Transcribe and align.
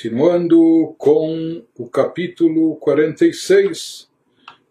Continuando 0.00 0.94
com 0.96 1.64
o 1.76 1.88
capítulo 1.88 2.76
46. 2.76 4.08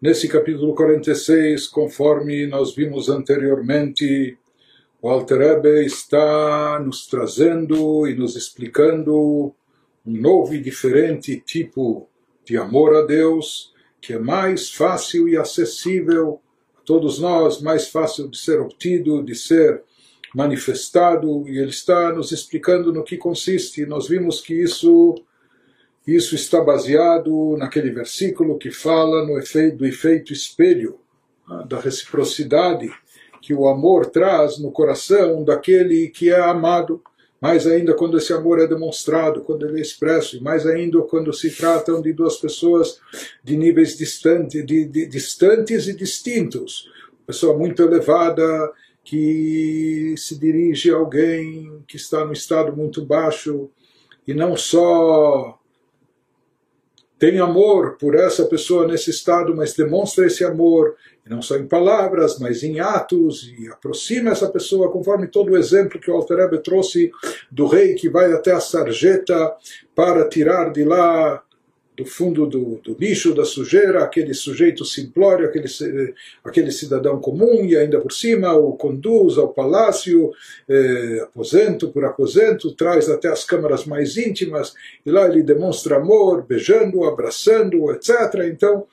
Nesse 0.00 0.26
capítulo 0.26 0.74
46, 0.74 1.66
conforme 1.66 2.46
nós 2.46 2.74
vimos 2.74 3.10
anteriormente, 3.10 4.38
o 5.02 5.10
Alter 5.10 5.66
está 5.84 6.80
nos 6.82 7.06
trazendo 7.06 8.06
e 8.06 8.14
nos 8.14 8.36
explicando 8.36 9.54
um 10.06 10.16
novo 10.18 10.54
e 10.54 10.62
diferente 10.62 11.38
tipo 11.38 12.08
de 12.42 12.56
amor 12.56 12.96
a 12.96 13.02
Deus, 13.02 13.74
que 14.00 14.14
é 14.14 14.18
mais 14.18 14.70
fácil 14.70 15.28
e 15.28 15.36
acessível 15.36 16.40
a 16.74 16.80
todos 16.80 17.18
nós, 17.18 17.60
mais 17.60 17.86
fácil 17.88 18.30
de 18.30 18.38
ser 18.38 18.62
obtido, 18.62 19.22
de 19.22 19.34
ser 19.34 19.82
manifestado 20.34 21.48
e 21.48 21.58
ele 21.58 21.70
está 21.70 22.12
nos 22.12 22.32
explicando 22.32 22.92
no 22.92 23.04
que 23.04 23.16
consiste. 23.16 23.86
Nós 23.86 24.08
vimos 24.08 24.40
que 24.40 24.54
isso 24.54 25.14
isso 26.06 26.34
está 26.34 26.62
baseado 26.62 27.54
naquele 27.58 27.90
versículo 27.90 28.56
que 28.56 28.70
fala 28.70 29.26
no 29.26 29.38
efeito, 29.38 29.76
do 29.76 29.86
efeito 29.86 30.32
espelho, 30.32 30.98
ah, 31.46 31.66
da 31.68 31.78
reciprocidade 31.78 32.90
que 33.42 33.52
o 33.52 33.68
amor 33.68 34.06
traz 34.06 34.58
no 34.58 34.72
coração 34.72 35.44
daquele 35.44 36.08
que 36.08 36.30
é 36.30 36.40
amado, 36.40 37.02
mais 37.40 37.66
ainda 37.66 37.94
quando 37.94 38.16
esse 38.16 38.32
amor 38.32 38.58
é 38.58 38.66
demonstrado, 38.66 39.42
quando 39.42 39.66
ele 39.66 39.78
é 39.78 39.82
expresso, 39.82 40.36
e 40.36 40.40
mais 40.40 40.66
ainda 40.66 41.00
quando 41.02 41.32
se 41.32 41.50
tratam 41.50 42.00
de 42.00 42.12
duas 42.12 42.36
pessoas 42.36 42.98
de 43.44 43.56
níveis 43.56 43.96
distantes, 43.96 44.64
de, 44.64 44.86
de, 44.86 45.06
distantes 45.06 45.88
e 45.88 45.94
distintos. 45.94 46.90
Pessoa 47.26 47.56
muito 47.56 47.82
elevada 47.82 48.72
que 49.08 50.14
se 50.18 50.38
dirige 50.38 50.90
a 50.90 50.96
alguém 50.96 51.82
que 51.88 51.96
está 51.96 52.26
no 52.26 52.32
estado 52.34 52.76
muito 52.76 53.02
baixo 53.02 53.70
e 54.26 54.34
não 54.34 54.54
só 54.54 55.58
tem 57.18 57.40
amor 57.40 57.96
por 57.96 58.14
essa 58.14 58.44
pessoa 58.44 58.86
nesse 58.86 59.08
estado, 59.08 59.56
mas 59.56 59.72
demonstra 59.72 60.26
esse 60.26 60.44
amor, 60.44 60.94
e 61.24 61.30
não 61.30 61.40
só 61.40 61.56
em 61.56 61.66
palavras, 61.66 62.38
mas 62.38 62.62
em 62.62 62.80
atos, 62.80 63.50
e 63.58 63.66
aproxima 63.68 64.30
essa 64.30 64.50
pessoa, 64.50 64.92
conforme 64.92 65.26
todo 65.26 65.52
o 65.52 65.56
exemplo 65.56 65.98
que 65.98 66.10
o 66.10 66.14
Alter 66.14 66.60
trouxe 66.60 67.10
do 67.50 67.66
rei 67.66 67.94
que 67.94 68.10
vai 68.10 68.30
até 68.34 68.52
a 68.52 68.60
sarjeta 68.60 69.56
para 69.94 70.28
tirar 70.28 70.70
de 70.70 70.84
lá 70.84 71.42
do 71.98 72.06
fundo 72.06 72.46
do, 72.46 72.76
do 72.76 72.96
lixo, 72.96 73.34
da 73.34 73.44
sujeira, 73.44 74.04
aquele 74.04 74.32
sujeito 74.32 74.84
simplório, 74.84 75.44
aquele, 75.44 75.66
aquele 76.44 76.70
cidadão 76.70 77.20
comum, 77.20 77.64
e 77.64 77.76
ainda 77.76 78.00
por 78.00 78.12
cima 78.12 78.52
o 78.54 78.74
conduz 78.74 79.36
ao 79.36 79.48
palácio, 79.48 80.30
eh, 80.68 81.18
aposento 81.24 81.88
por 81.88 82.04
aposento, 82.04 82.72
traz 82.72 83.08
até 83.08 83.26
as 83.26 83.44
câmaras 83.44 83.84
mais 83.84 84.16
íntimas, 84.16 84.74
e 85.04 85.10
lá 85.10 85.26
ele 85.26 85.42
demonstra 85.42 85.96
amor, 85.96 86.46
beijando, 86.46 87.02
abraçando, 87.02 87.90
etc. 87.90 88.44
Então, 88.48 88.86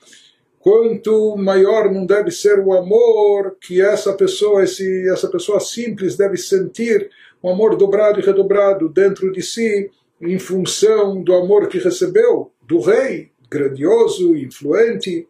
quanto 0.58 1.36
maior 1.36 1.92
não 1.92 2.04
deve 2.04 2.32
ser 2.32 2.58
o 2.58 2.72
amor 2.72 3.56
que 3.60 3.80
essa 3.80 4.14
pessoa, 4.14 4.64
esse, 4.64 5.08
essa 5.08 5.28
pessoa 5.28 5.60
simples 5.60 6.16
deve 6.16 6.36
sentir, 6.36 7.08
um 7.40 7.50
amor 7.50 7.76
dobrado 7.76 8.18
e 8.18 8.24
redobrado 8.24 8.88
dentro 8.88 9.30
de 9.30 9.42
si, 9.42 9.88
em 10.20 10.38
função 10.38 11.22
do 11.22 11.34
amor 11.34 11.68
que 11.68 11.78
recebeu 11.78 12.50
do 12.66 12.80
rei, 12.80 13.32
grandioso, 13.48 14.36
influente. 14.36 15.28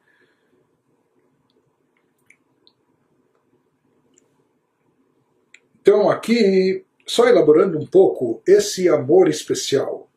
Então, 5.81 6.11
aqui, 6.11 6.84
só 7.06 7.28
elaborando 7.28 7.78
um 7.78 7.87
pouco 7.87 8.43
esse 8.47 8.89
amor 8.89 9.28
especial, 9.28 10.11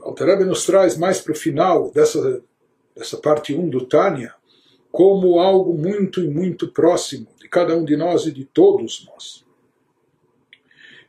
Altareb 0.00 0.44
nos 0.44 0.66
traz 0.66 0.96
mais 0.98 1.20
para 1.20 1.32
o 1.32 1.36
final 1.36 1.90
dessa, 1.90 2.42
dessa 2.96 3.16
parte 3.16 3.54
1 3.54 3.70
do 3.70 3.86
Tânia, 3.86 4.34
como 4.90 5.38
algo 5.38 5.74
muito 5.74 6.20
e 6.20 6.28
muito 6.28 6.68
próximo 6.68 7.26
de 7.40 7.48
cada 7.48 7.76
um 7.76 7.84
de 7.84 7.96
nós 7.96 8.26
e 8.26 8.32
de 8.32 8.44
todos 8.44 9.06
nós. 9.06 9.44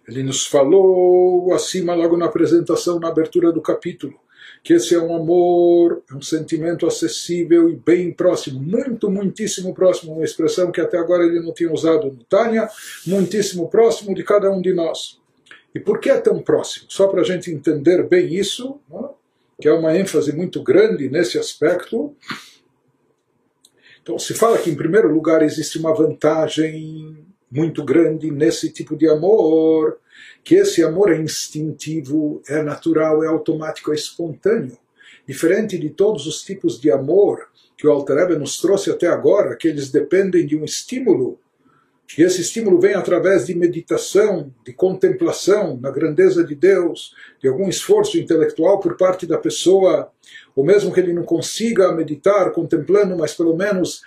Ele 0.08 0.22
nos 0.22 0.46
falou 0.46 1.54
acima, 1.54 1.96
logo 1.96 2.16
na 2.16 2.26
apresentação, 2.26 3.00
na 3.00 3.10
abertura 3.10 3.52
do 3.52 3.62
capítulo, 3.62 4.20
que 4.66 4.74
esse 4.74 4.96
é 4.96 5.00
um 5.00 5.16
amor, 5.16 6.02
é 6.10 6.16
um 6.16 6.22
sentimento 6.24 6.88
acessível 6.88 7.70
e 7.70 7.76
bem 7.76 8.12
próximo, 8.12 8.60
muito, 8.60 9.12
muitíssimo 9.12 9.76
próximo, 9.76 10.14
uma 10.14 10.26
expressão 10.26 10.72
que 10.72 10.82
até 10.82 10.98
agora 10.98 11.24
ele 11.24 11.40
não 11.40 11.54
tinha 11.54 11.72
usado 11.72 12.08
no 12.08 12.24
Tânia, 12.24 12.68
muitíssimo 13.06 13.70
próximo 13.70 14.16
de 14.16 14.24
cada 14.24 14.50
um 14.50 14.60
de 14.60 14.74
nós. 14.74 15.22
E 15.74 15.80
por 15.80 16.00
que 16.00 16.10
é 16.10 16.20
tão 16.20 16.42
próximo? 16.42 16.88
Só 16.90 17.08
para 17.08 17.22
a 17.22 17.24
gente 17.24 17.52
entender 17.52 18.08
bem 18.08 18.34
isso, 18.34 18.80
né? 18.90 19.08
que 19.62 19.68
é 19.68 19.72
uma 19.72 19.96
ênfase 19.96 20.36
muito 20.36 20.64
grande 20.64 21.10
nesse 21.10 21.38
aspecto. 21.38 22.16
Então, 24.02 24.18
se 24.18 24.34
fala 24.34 24.58
que, 24.58 24.72
em 24.72 24.76
primeiro 24.76 25.14
lugar, 25.14 25.44
existe 25.44 25.78
uma 25.78 25.94
vantagem 25.94 27.24
muito 27.52 27.84
grande 27.84 28.32
nesse 28.32 28.72
tipo 28.72 28.98
de 28.98 29.08
amor, 29.08 30.00
que 30.44 30.56
esse 30.56 30.84
amor 30.84 31.12
é 31.12 31.18
instintivo, 31.18 32.42
é 32.48 32.62
natural, 32.62 33.24
é 33.24 33.28
automático, 33.28 33.92
é 33.92 33.96
espontâneo. 33.96 34.78
Diferente 35.28 35.78
de 35.78 35.90
todos 35.90 36.28
os 36.28 36.44
tipos 36.44 36.80
de 36.80 36.92
amor 36.92 37.50
que 37.78 37.88
o 37.88 37.92
Alter 37.92 38.38
nos 38.40 38.58
trouxe 38.60 38.92
até 38.92 39.08
agora, 39.08 39.56
que 39.56 39.68
eles 39.68 39.92
dependem 39.92 40.46
de 40.46 40.56
um 40.56 40.64
estímulo, 40.64 41.40
e 42.18 42.22
esse 42.22 42.42
estímulo 42.42 42.80
vem 42.80 42.94
através 42.94 43.48
de 43.48 43.56
meditação, 43.56 44.54
de 44.64 44.72
contemplação 44.72 45.78
na 45.82 45.90
grandeza 45.90 46.44
de 46.44 46.54
Deus, 46.54 47.14
de 47.42 47.48
algum 47.48 47.68
esforço 47.68 48.18
intelectual 48.18 48.80
por 48.80 48.96
parte 48.96 49.26
da 49.26 49.38
pessoa, 49.38 50.12
ou 50.56 50.64
mesmo 50.64 50.94
que 50.94 51.00
ele 51.00 51.14
não 51.14 51.24
consiga 51.24 51.92
meditar 51.92 52.52
contemplando, 52.52 53.18
mas 53.18 53.34
pelo 53.34 53.58
menos 53.58 54.02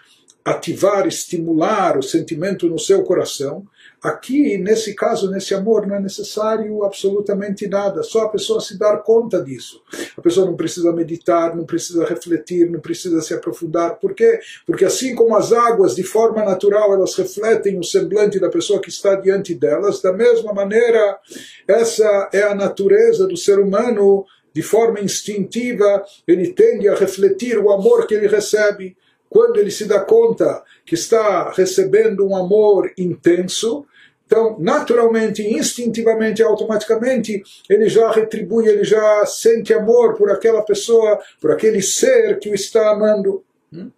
ativar, 0.51 1.07
estimular 1.07 1.99
o 1.99 2.03
sentimento 2.03 2.69
no 2.69 2.79
seu 2.79 3.03
coração. 3.03 3.67
Aqui, 4.03 4.57
nesse 4.59 4.95
caso, 4.95 5.31
nesse 5.31 5.55
amor, 5.55 5.87
não 5.87 5.97
é 5.97 6.01
necessário 6.01 6.85
absolutamente 6.85 7.67
nada, 7.67 8.03
só 8.03 8.23
a 8.23 8.29
pessoa 8.29 8.61
se 8.61 8.79
dar 8.79 8.99
conta 8.99 9.43
disso. 9.43 9.83
A 10.17 10.23
pessoa 10.23 10.47
não 10.47 10.57
precisa 10.57 10.93
meditar, 10.93 11.57
não 11.57 11.65
precisa 11.65 12.05
refletir, 12.05 12.71
não 12.71 12.79
precisa 12.79 13.21
se 13.21 13.35
aprofundar. 13.35 13.97
Por 13.97 14.15
quê? 14.15 14.39
Porque 14.65 14.85
assim 14.85 15.15
como 15.15 15.37
as 15.37 15.53
águas, 15.53 15.97
de 15.97 16.05
forma 16.05 16.45
natural, 16.45 16.95
elas 16.95 17.15
refletem 17.17 17.79
o 17.79 17.85
semblante 17.85 18.39
da 18.39 18.49
pessoa 18.49 18.81
que 18.81 18.89
está 18.89 19.17
diante 19.17 19.55
delas, 19.55 20.01
da 20.01 20.13
mesma 20.13 20.53
maneira, 20.53 21.19
essa 21.67 22.31
é 22.33 22.43
a 22.43 22.55
natureza 22.55 23.27
do 23.27 23.37
ser 23.37 23.59
humano, 23.59 24.25
de 24.55 24.63
forma 24.63 25.01
instintiva, 25.01 26.05
ele 26.27 26.53
tende 26.53 26.89
a 26.89 26.95
refletir 26.95 27.59
o 27.59 27.71
amor 27.71 28.07
que 28.07 28.15
ele 28.15 28.27
recebe 28.27 28.97
quando 29.29 29.59
ele 29.59 29.71
se 29.71 29.87
dá 29.87 30.01
conta 30.01 30.63
que 30.85 30.95
está 30.95 31.51
recebendo 31.51 32.27
um 32.27 32.37
amor 32.37 32.93
intenso, 32.97 33.87
então, 34.29 34.59
naturalmente, 34.59 35.43
instintivamente, 35.43 36.43
automaticamente, 36.43 37.43
ele 37.69 37.89
já 37.89 38.11
retribui, 38.11 38.69
ele 38.69 38.85
já 38.85 39.25
sente 39.25 39.73
amor 39.73 40.19
por 40.19 40.31
aquela 40.31 40.61
pessoa, 40.61 41.19
por 41.41 41.51
aquele 41.51 41.81
ser 41.81 42.39
que 42.39 42.51
o 42.51 42.55
está 42.55 42.91
amando. 42.91 43.43
Hum? 43.73 43.91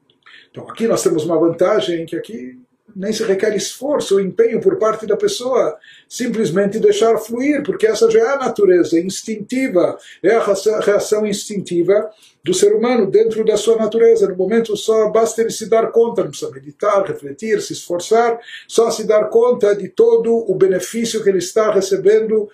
Então, 0.48 0.68
aqui 0.68 0.86
nós 0.86 1.02
temos 1.02 1.24
uma 1.24 1.36
vantagem 1.36 2.06
que 2.06 2.14
aqui 2.14 2.56
nem 2.94 3.12
se 3.12 3.24
requer 3.24 3.56
esforço 3.56 4.14
ou 4.14 4.20
empenho 4.20 4.60
por 4.60 4.76
parte 4.76 5.04
da 5.04 5.16
pessoa, 5.16 5.76
simplesmente 6.10 6.80
deixar 6.80 7.16
fluir, 7.18 7.62
porque 7.62 7.86
essa 7.86 8.10
já 8.10 8.18
é 8.18 8.28
a 8.30 8.38
natureza 8.38 8.98
instintiva, 8.98 9.96
é 10.20 10.34
a 10.34 10.44
reação 10.80 11.24
instintiva 11.24 12.10
do 12.42 12.52
ser 12.52 12.74
humano 12.74 13.08
dentro 13.08 13.44
da 13.44 13.56
sua 13.56 13.76
natureza. 13.76 14.28
No 14.28 14.34
momento 14.34 14.76
só 14.76 15.08
basta 15.08 15.40
ele 15.40 15.50
se 15.50 15.70
dar 15.70 15.92
conta, 15.92 16.24
não 16.24 16.30
precisa 16.30 16.50
meditar, 16.50 17.06
refletir, 17.06 17.62
se 17.62 17.74
esforçar, 17.74 18.40
só 18.66 18.90
se 18.90 19.06
dar 19.06 19.28
conta 19.28 19.72
de 19.76 19.88
todo 19.88 20.34
o 20.50 20.54
benefício 20.56 21.22
que 21.22 21.28
ele 21.28 21.38
está 21.38 21.70
recebendo 21.70 22.48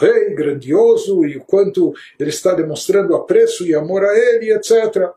rei 0.00 0.34
grandioso 0.34 1.26
e 1.26 1.36
o 1.36 1.44
quanto 1.44 1.92
ele 2.18 2.30
está 2.30 2.54
demonstrando 2.54 3.14
apreço 3.14 3.66
e 3.66 3.74
amor 3.74 4.02
a 4.02 4.18
ele, 4.18 4.50
etc. 4.50 5.10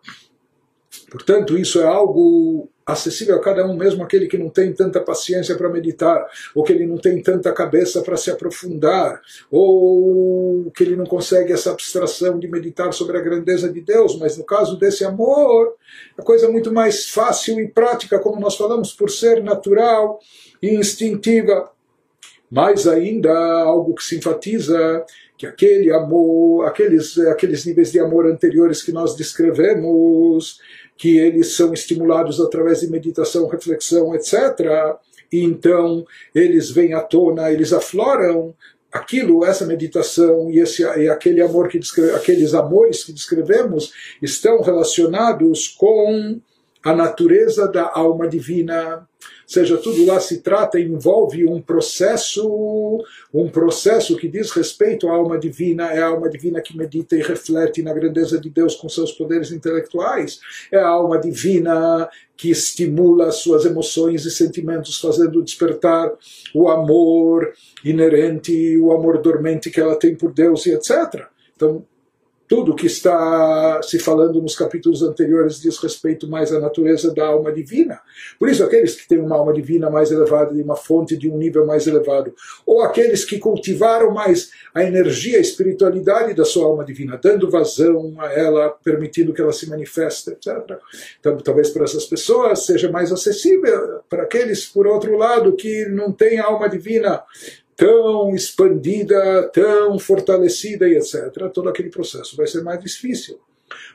Portanto, 1.09 1.57
isso 1.57 1.79
é 1.79 1.85
algo 1.85 2.69
acessível 2.87 3.35
a 3.35 3.41
cada 3.41 3.67
um, 3.67 3.75
mesmo 3.75 4.01
aquele 4.01 4.27
que 4.27 4.37
não 4.37 4.49
tem 4.49 4.71
tanta 4.71 5.01
paciência 5.01 5.55
para 5.57 5.67
meditar, 5.67 6.25
ou 6.55 6.63
que 6.63 6.71
ele 6.71 6.87
não 6.87 6.97
tem 6.97 7.21
tanta 7.21 7.51
cabeça 7.51 8.01
para 8.01 8.15
se 8.15 8.31
aprofundar, 8.31 9.21
ou 9.51 10.71
que 10.71 10.85
ele 10.85 10.95
não 10.95 11.05
consegue 11.05 11.51
essa 11.51 11.71
abstração 11.71 12.39
de 12.39 12.47
meditar 12.47 12.93
sobre 12.93 13.17
a 13.17 13.21
grandeza 13.21 13.67
de 13.67 13.81
Deus, 13.81 14.17
mas 14.17 14.37
no 14.37 14.45
caso 14.45 14.79
desse 14.79 15.03
amor, 15.03 15.75
a 16.17 16.23
coisa 16.23 16.45
é 16.45 16.49
muito 16.49 16.71
mais 16.71 17.09
fácil 17.09 17.59
e 17.59 17.67
prática, 17.67 18.19
como 18.19 18.39
nós 18.39 18.55
falamos, 18.55 18.93
por 18.93 19.09
ser 19.09 19.43
natural 19.43 20.19
e 20.63 20.73
instintiva. 20.73 21.69
Mais 22.49 22.87
ainda, 22.87 23.33
algo 23.63 23.93
que 23.93 24.03
se 24.03 24.17
enfatiza 24.17 25.05
que 25.37 25.45
aquele 25.45 25.91
amor, 25.91 26.65
aqueles, 26.65 27.17
aqueles 27.19 27.65
níveis 27.65 27.91
de 27.91 27.99
amor 27.99 28.25
anteriores 28.25 28.81
que 28.81 28.91
nós 28.91 29.15
descrevemos, 29.15 30.59
que 30.97 31.17
eles 31.17 31.55
são 31.55 31.73
estimulados 31.73 32.41
através 32.41 32.79
de 32.79 32.89
meditação, 32.89 33.47
reflexão, 33.47 34.15
etc. 34.15 34.95
E 35.31 35.43
então 35.43 36.05
eles 36.33 36.71
vêm 36.71 36.93
à 36.93 37.01
tona, 37.01 37.51
eles 37.51 37.71
afloram 37.71 38.55
aquilo, 38.91 39.45
essa 39.45 39.65
meditação 39.65 40.49
e, 40.49 40.59
esse, 40.59 40.81
e 40.81 41.07
aquele 41.07 41.41
amor 41.41 41.67
que 41.67 41.77
descreve, 41.77 42.15
aqueles 42.15 42.53
amores 42.53 43.03
que 43.03 43.13
descrevemos 43.13 43.93
estão 44.21 44.61
relacionados 44.61 45.67
com 45.67 46.39
a 46.83 46.95
natureza 46.95 47.67
da 47.67 47.91
alma 47.93 48.27
divina. 48.27 49.07
Seja, 49.47 49.77
tudo 49.77 50.05
lá 50.05 50.19
se 50.19 50.41
trata, 50.41 50.77
envolve 50.77 51.47
um 51.47 51.61
processo, 51.61 53.01
um 53.33 53.47
processo 53.47 54.17
que 54.17 54.27
diz 54.27 54.51
respeito 54.51 55.07
à 55.07 55.13
alma 55.13 55.39
divina, 55.39 55.85
é 55.93 56.01
a 56.01 56.07
alma 56.07 56.29
divina 56.29 56.59
que 56.59 56.75
medita 56.75 57.15
e 57.15 57.21
reflete 57.21 57.81
na 57.81 57.93
grandeza 57.93 58.37
de 58.41 58.49
Deus 58.49 58.75
com 58.75 58.89
seus 58.89 59.13
poderes 59.13 59.49
intelectuais, 59.53 60.41
é 60.69 60.77
a 60.77 60.89
alma 60.89 61.17
divina 61.17 62.09
que 62.35 62.51
estimula 62.51 63.31
suas 63.31 63.63
emoções 63.63 64.25
e 64.25 64.31
sentimentos, 64.31 64.99
fazendo 64.99 65.41
despertar 65.41 66.11
o 66.53 66.67
amor 66.67 67.53
inerente, 67.85 68.77
o 68.77 68.91
amor 68.91 69.21
dormente 69.21 69.71
que 69.71 69.79
ela 69.79 69.95
tem 69.95 70.13
por 70.13 70.33
Deus 70.33 70.65
e 70.65 70.73
etc. 70.73 71.25
Então, 71.55 71.85
tudo 72.47 72.75
que 72.75 72.85
está 72.85 73.81
se 73.83 73.99
falando 73.99 74.41
nos 74.41 74.55
capítulos 74.55 75.03
anteriores 75.03 75.59
diz 75.59 75.77
respeito 75.77 76.27
mais 76.29 76.53
à 76.53 76.59
natureza 76.59 77.13
da 77.13 77.27
alma 77.27 77.51
divina. 77.51 77.99
Por 78.39 78.49
isso, 78.49 78.63
aqueles 78.63 78.95
que 78.95 79.07
têm 79.07 79.19
uma 79.19 79.35
alma 79.35 79.51
divina 79.51 79.89
mais 79.89 80.11
elevada, 80.11 80.53
de 80.53 80.61
uma 80.61 80.75
fonte 80.75 81.17
de 81.17 81.29
um 81.29 81.37
nível 81.37 81.65
mais 81.65 81.87
elevado, 81.87 82.33
ou 82.65 82.81
aqueles 82.81 83.25
que 83.25 83.37
cultivaram 83.37 84.11
mais 84.11 84.49
a 84.73 84.83
energia, 84.83 85.37
a 85.37 85.41
espiritualidade 85.41 86.33
da 86.33 86.45
sua 86.45 86.65
alma 86.65 86.85
divina, 86.85 87.19
dando 87.21 87.49
vazão 87.49 88.15
a 88.19 88.31
ela, 88.31 88.69
permitindo 88.69 89.33
que 89.33 89.41
ela 89.41 89.51
se 89.51 89.69
manifeste, 89.69 90.29
etc. 90.29 90.79
Então, 91.19 91.37
talvez 91.37 91.69
para 91.69 91.83
essas 91.83 92.05
pessoas 92.05 92.65
seja 92.65 92.89
mais 92.89 93.11
acessível. 93.11 93.99
Para 94.09 94.23
aqueles, 94.23 94.65
por 94.65 94.87
outro 94.87 95.17
lado, 95.17 95.53
que 95.53 95.85
não 95.87 96.13
têm 96.13 96.39
alma 96.39 96.69
divina 96.69 97.21
tão 97.77 98.35
expandida, 98.35 99.49
tão 99.53 99.99
fortalecida 99.99 100.89
e 100.89 100.97
etc., 100.97 101.49
todo 101.53 101.69
aquele 101.69 101.91
processo 101.91 102.35
vai 102.35 102.47
ser 102.47 102.63
mais 102.63 102.83
difícil. 102.83 103.39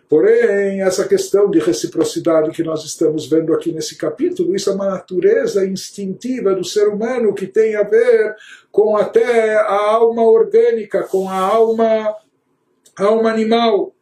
Porém, 0.08 0.82
essa 0.82 1.08
questão 1.08 1.50
de 1.50 1.58
reciprocidade 1.58 2.50
que 2.50 2.62
nós 2.62 2.84
estamos 2.84 3.26
vendo 3.26 3.52
aqui 3.52 3.72
nesse 3.72 3.96
capítulo, 3.96 4.54
isso 4.54 4.70
é 4.70 4.74
uma 4.74 4.90
natureza 4.90 5.66
instintiva 5.66 6.54
do 6.54 6.62
ser 6.62 6.86
humano 6.88 7.34
que 7.34 7.46
tem 7.46 7.74
a 7.74 7.82
ver 7.82 8.36
com 8.70 8.96
até 8.96 9.56
a 9.56 9.94
alma 9.94 10.22
orgânica, 10.22 11.02
com 11.02 11.28
a 11.28 11.38
alma, 11.38 12.14
a 12.96 13.04
alma 13.04 13.30
animal, 13.30 13.94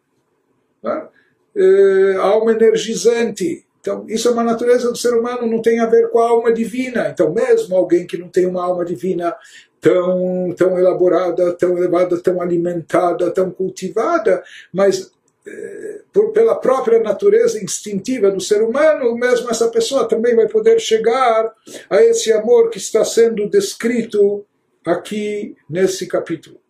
né? 0.83 1.09
é, 1.57 2.17
a 2.17 2.23
alma 2.23 2.53
energizante. 2.53 3.65
Então, 3.81 4.05
isso 4.09 4.29
é 4.29 4.33
uma 4.33 4.45
natureza 4.45 4.91
do 4.91 4.99
ser 4.99 5.15
humano, 5.15 5.47
não 5.47 5.63
tem 5.63 5.81
a 5.81 5.87
ver 5.87 6.11
com 6.11 6.19
a 6.19 6.29
alma 6.29 6.53
divina. 6.53 7.09
Então, 7.09 7.33
mesmo 7.33 7.77
alguém 7.77 8.07
que 8.07 8.19
não 8.19 8.29
tem 8.29 8.47
uma 8.47 8.65
alma 8.65 8.85
divina 8.85 9.35
tão, 9.81 10.55
tão 10.57 10.79
elaborada, 10.79 11.53
tão 11.53 11.77
elevada, 11.77 12.21
tão 12.21 12.41
alimentada, 12.41 13.31
tão 13.31 13.51
cultivada, 13.51 14.43
mas 14.73 15.11
eh, 15.47 16.01
por, 16.13 16.33
pela 16.33 16.55
própria 16.55 17.01
natureza 17.01 17.63
instintiva 17.63 18.31
do 18.31 18.41
ser 18.41 18.63
humano, 18.63 19.15
mesmo 19.15 19.51
essa 19.51 19.69
pessoa 19.69 20.07
também 20.07 20.37
vai 20.37 20.47
poder 20.47 20.79
chegar 20.79 21.53
a 21.89 22.03
esse 22.03 22.33
amor 22.33 22.69
que 22.69 22.79
está 22.79 23.05
sendo 23.05 23.49
descrito 23.49 24.45
aqui 24.85 25.57
nesse 25.69 26.07
capítulo. 26.07 26.61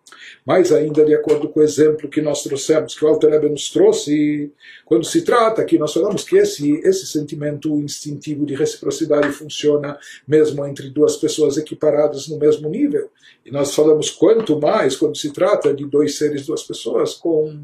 Mais 0.50 0.73
ainda, 0.73 1.05
de 1.05 1.14
acordo 1.14 1.49
com 1.49 1.61
o 1.61 1.62
exemplo 1.62 2.08
que 2.08 2.20
nós 2.20 2.43
trouxemos, 2.43 2.99
que 2.99 3.05
o 3.05 3.08
Alter 3.08 3.31
Rebbe 3.31 3.49
nos 3.49 3.70
trouxe, 3.70 4.50
quando 4.85 5.05
se 5.05 5.23
trata 5.23 5.64
que 5.64 5.79
nós 5.79 5.93
falamos 5.93 6.25
que 6.25 6.37
esse, 6.37 6.73
esse 6.82 7.06
sentimento 7.06 7.73
instintivo 7.79 8.44
de 8.44 8.56
reciprocidade 8.56 9.31
funciona 9.31 9.97
mesmo 10.26 10.67
entre 10.67 10.91
duas 10.91 11.14
pessoas 11.14 11.56
equiparadas 11.56 12.26
no 12.26 12.37
mesmo 12.37 12.69
nível. 12.69 13.08
E 13.47 13.52
nós 13.52 13.73
falamos 13.73 14.11
quanto 14.11 14.61
mais 14.61 14.97
quando 14.97 15.17
se 15.17 15.32
trata 15.32 15.73
de 15.73 15.87
dois 15.87 16.19
seres, 16.19 16.44
duas 16.44 16.64
pessoas, 16.64 17.14
com 17.14 17.56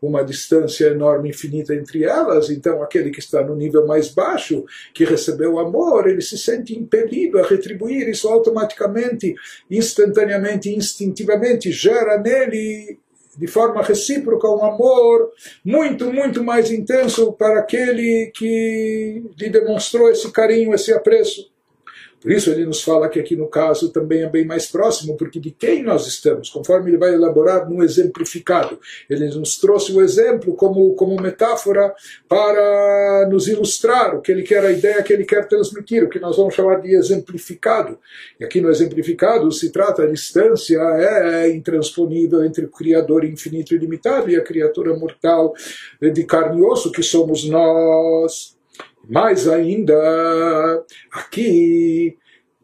uma 0.00 0.22
distância 0.22 0.88
enorme, 0.88 1.30
infinita 1.30 1.74
entre 1.74 2.04
elas. 2.04 2.50
Então, 2.50 2.82
aquele 2.82 3.10
que 3.10 3.20
está 3.20 3.42
no 3.42 3.56
nível 3.56 3.86
mais 3.86 4.10
baixo, 4.10 4.66
que 4.92 5.04
recebeu 5.06 5.58
amor, 5.58 6.06
ele 6.06 6.20
se 6.20 6.36
sente 6.36 6.78
impelido 6.78 7.38
a 7.38 7.46
retribuir 7.46 8.06
isso 8.06 8.28
automaticamente, 8.28 9.34
instantaneamente, 9.70 10.68
instintivamente, 10.68 11.72
gera 11.72 12.18
nele 12.18 12.33
de 13.36 13.46
forma 13.46 13.82
recíproca 13.82 14.48
um 14.48 14.64
amor 14.64 15.30
muito, 15.64 16.12
muito 16.12 16.42
mais 16.42 16.70
intenso 16.70 17.32
para 17.32 17.60
aquele 17.60 18.30
que 18.34 19.24
lhe 19.38 19.50
demonstrou 19.50 20.10
esse 20.10 20.30
carinho, 20.30 20.74
esse 20.74 20.92
apreço. 20.92 21.53
Por 22.24 22.32
isso 22.32 22.48
ele 22.50 22.64
nos 22.64 22.82
fala 22.82 23.06
que 23.10 23.20
aqui 23.20 23.36
no 23.36 23.46
caso 23.48 23.92
também 23.92 24.22
é 24.22 24.28
bem 24.30 24.46
mais 24.46 24.64
próximo, 24.64 25.14
porque 25.14 25.38
de 25.38 25.50
quem 25.50 25.82
nós 25.82 26.06
estamos, 26.06 26.48
conforme 26.48 26.88
ele 26.88 26.96
vai 26.96 27.12
elaborar 27.12 27.68
no 27.68 27.84
exemplificado. 27.84 28.80
Ele 29.10 29.26
nos 29.26 29.58
trouxe 29.58 29.92
o 29.92 30.00
exemplo 30.00 30.54
como, 30.54 30.94
como 30.94 31.20
metáfora 31.20 31.94
para 32.26 33.28
nos 33.30 33.46
ilustrar 33.46 34.16
o 34.16 34.22
que 34.22 34.32
ele 34.32 34.42
quer, 34.42 34.64
a 34.64 34.72
ideia 34.72 35.02
que 35.02 35.12
ele 35.12 35.26
quer 35.26 35.46
transmitir, 35.46 36.02
o 36.02 36.08
que 36.08 36.18
nós 36.18 36.38
vamos 36.38 36.54
chamar 36.54 36.80
de 36.80 36.94
exemplificado. 36.94 37.98
E 38.40 38.44
aqui 38.46 38.58
no 38.58 38.70
exemplificado 38.70 39.52
se 39.52 39.70
trata 39.70 40.04
a 40.04 40.10
distância 40.10 40.78
é 40.78 41.54
intransponível 41.54 42.42
entre 42.42 42.64
o 42.64 42.70
Criador 42.70 43.22
infinito 43.26 43.74
e 43.74 43.78
limitado 43.78 44.30
e 44.30 44.36
a 44.36 44.42
criatura 44.42 44.96
mortal 44.96 45.52
de 46.00 46.24
carne 46.24 46.58
e 46.58 46.64
osso 46.64 46.90
que 46.90 47.02
somos 47.02 47.46
nós. 47.46 48.54
Mais 49.08 49.48
ainda, 49.48 50.84
aqui, 51.12 52.16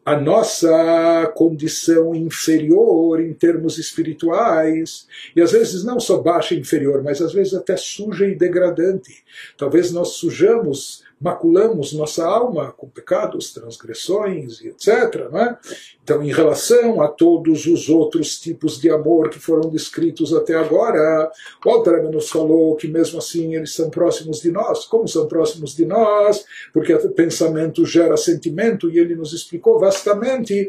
a 0.03 0.19
nossa 0.19 1.31
condição 1.35 2.15
inferior 2.15 3.21
em 3.21 3.33
termos 3.33 3.77
espirituais, 3.77 5.07
e 5.35 5.41
às 5.41 5.51
vezes 5.51 5.83
não 5.83 5.99
só 5.99 6.17
baixa 6.17 6.55
e 6.55 6.59
inferior, 6.59 7.03
mas 7.03 7.21
às 7.21 7.33
vezes 7.33 7.53
até 7.53 7.77
suja 7.77 8.25
e 8.25 8.35
degradante. 8.35 9.23
Talvez 9.57 9.91
nós 9.91 10.09
sujamos 10.13 11.03
maculamos 11.21 11.93
nossa 11.93 12.25
alma 12.25 12.73
com 12.75 12.89
pecados, 12.89 13.53
transgressões 13.53 14.59
e 14.61 14.69
etc. 14.69 15.29
Não 15.31 15.39
é? 15.39 15.57
Então, 16.03 16.23
em 16.23 16.31
relação 16.31 17.01
a 17.01 17.07
todos 17.07 17.67
os 17.67 17.87
outros 17.89 18.39
tipos 18.39 18.79
de 18.81 18.89
amor 18.89 19.29
que 19.29 19.39
foram 19.39 19.69
descritos 19.69 20.33
até 20.33 20.55
agora, 20.55 21.31
o 21.63 21.69
Alter 21.69 22.03
nos 22.09 22.29
falou 22.29 22.75
que 22.75 22.87
mesmo 22.87 23.19
assim 23.19 23.55
eles 23.55 23.73
são 23.75 23.89
próximos 23.89 24.41
de 24.41 24.51
nós. 24.51 24.85
Como 24.85 25.07
são 25.07 25.27
próximos 25.27 25.75
de 25.75 25.85
nós? 25.85 26.43
Porque 26.73 26.95
pensamento 27.09 27.85
gera 27.85 28.17
sentimento 28.17 28.89
e 28.89 28.97
ele 28.97 29.15
nos 29.15 29.31
explicou 29.31 29.79
vastamente 29.79 30.67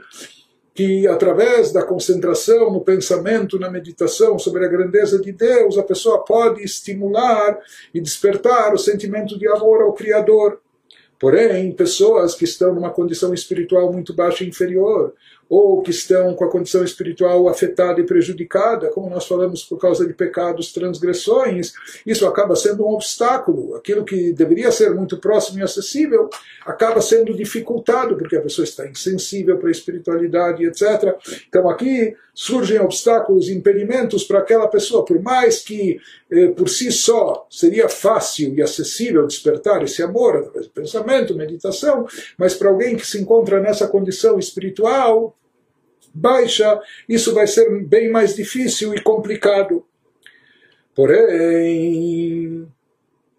que 0.74 1.06
através 1.06 1.70
da 1.70 1.82
concentração 1.82 2.72
no 2.72 2.80
pensamento, 2.80 3.58
na 3.58 3.70
meditação 3.70 4.38
sobre 4.38 4.64
a 4.64 4.68
grandeza 4.68 5.20
de 5.20 5.30
Deus, 5.30 5.76
a 5.76 5.82
pessoa 5.82 6.24
pode 6.24 6.62
estimular 6.62 7.58
e 7.92 8.00
despertar 8.00 8.72
o 8.72 8.78
sentimento 8.78 9.38
de 9.38 9.46
amor 9.48 9.82
ao 9.82 9.92
Criador. 9.92 10.60
Porém, 11.20 11.70
pessoas 11.72 12.34
que 12.34 12.44
estão 12.44 12.74
numa 12.74 12.90
condição 12.90 13.32
espiritual 13.32 13.92
muito 13.92 14.12
baixa 14.12 14.42
e 14.42 14.48
inferior, 14.48 15.14
ou 15.52 15.82
que 15.82 15.90
estão 15.90 16.34
com 16.34 16.46
a 16.46 16.50
condição 16.50 16.82
espiritual 16.82 17.46
afetada 17.46 18.00
e 18.00 18.06
prejudicada, 18.06 18.88
como 18.88 19.10
nós 19.10 19.26
falamos 19.26 19.62
por 19.62 19.76
causa 19.76 20.06
de 20.06 20.14
pecados, 20.14 20.72
transgressões, 20.72 21.74
isso 22.06 22.26
acaba 22.26 22.56
sendo 22.56 22.86
um 22.86 22.94
obstáculo. 22.94 23.76
Aquilo 23.76 24.02
que 24.02 24.32
deveria 24.32 24.72
ser 24.72 24.94
muito 24.94 25.18
próximo 25.18 25.58
e 25.58 25.62
acessível 25.62 26.30
acaba 26.64 27.02
sendo 27.02 27.34
dificultado, 27.34 28.16
porque 28.16 28.34
a 28.34 28.40
pessoa 28.40 28.64
está 28.64 28.88
insensível 28.88 29.58
para 29.58 29.68
a 29.68 29.72
espiritualidade, 29.72 30.64
etc. 30.64 31.14
Então 31.46 31.68
aqui 31.68 32.16
surgem 32.32 32.80
obstáculos, 32.80 33.50
impedimentos 33.50 34.24
para 34.24 34.38
aquela 34.38 34.66
pessoa, 34.68 35.04
por 35.04 35.20
mais 35.20 35.58
que 35.58 35.98
eh, 36.30 36.48
por 36.48 36.70
si 36.70 36.90
só 36.90 37.46
seria 37.50 37.90
fácil 37.90 38.54
e 38.54 38.62
acessível 38.62 39.26
despertar 39.26 39.82
esse 39.82 40.02
amor 40.02 40.36
através 40.36 40.64
do 40.64 40.72
pensamento, 40.72 41.34
meditação, 41.34 42.06
mas 42.38 42.54
para 42.54 42.70
alguém 42.70 42.96
que 42.96 43.06
se 43.06 43.20
encontra 43.20 43.60
nessa 43.60 43.86
condição 43.86 44.38
espiritual, 44.38 45.36
baixa, 46.14 46.80
isso 47.08 47.34
vai 47.34 47.46
ser 47.46 47.68
bem 47.84 48.10
mais 48.10 48.34
difícil 48.34 48.94
e 48.94 49.00
complicado. 49.00 49.84
Porém, 50.94 52.66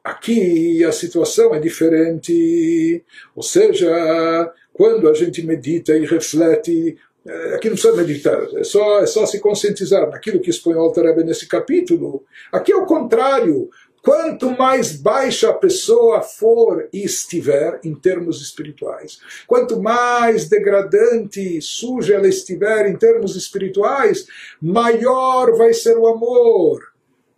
aqui 0.03 0.83
a 0.83 0.91
situação 0.91 1.53
é 1.53 1.59
diferente. 1.59 3.03
Ou 3.35 3.43
seja, 3.43 4.51
quando 4.73 5.07
a 5.07 5.13
gente 5.13 5.45
medita 5.45 5.95
e 5.95 6.05
reflete, 6.05 6.97
eh, 7.25 7.55
aqui 7.55 7.69
não 7.69 7.75
precisa 7.75 7.95
meditar, 7.95 8.47
é 8.55 8.63
só, 8.63 8.99
é 8.99 9.05
só 9.05 9.25
se 9.25 9.39
conscientizar 9.39 10.09
naquilo 10.09 10.41
que 10.41 10.49
expõe 10.49 10.75
o 10.75 10.79
Alter 10.79 11.23
nesse 11.23 11.47
capítulo. 11.47 12.25
Aqui 12.51 12.71
é 12.73 12.75
o 12.75 12.85
contrário. 12.85 13.69
Quanto 14.03 14.51
mais 14.51 14.97
baixa 14.97 15.49
a 15.49 15.53
pessoa 15.53 16.21
for 16.21 16.89
e 16.91 17.05
estiver 17.05 17.79
em 17.85 17.95
termos 17.95 18.41
espirituais, 18.41 19.17
quanto 19.47 19.81
mais 19.81 20.49
degradante, 20.49 21.61
suja 21.61 22.15
ela 22.15 22.27
estiver 22.27 22.89
em 22.89 22.97
termos 22.97 23.37
espirituais, 23.37 24.27
maior 24.61 25.55
vai 25.55 25.73
ser 25.73 25.97
o 25.97 26.05
amor. 26.05 26.81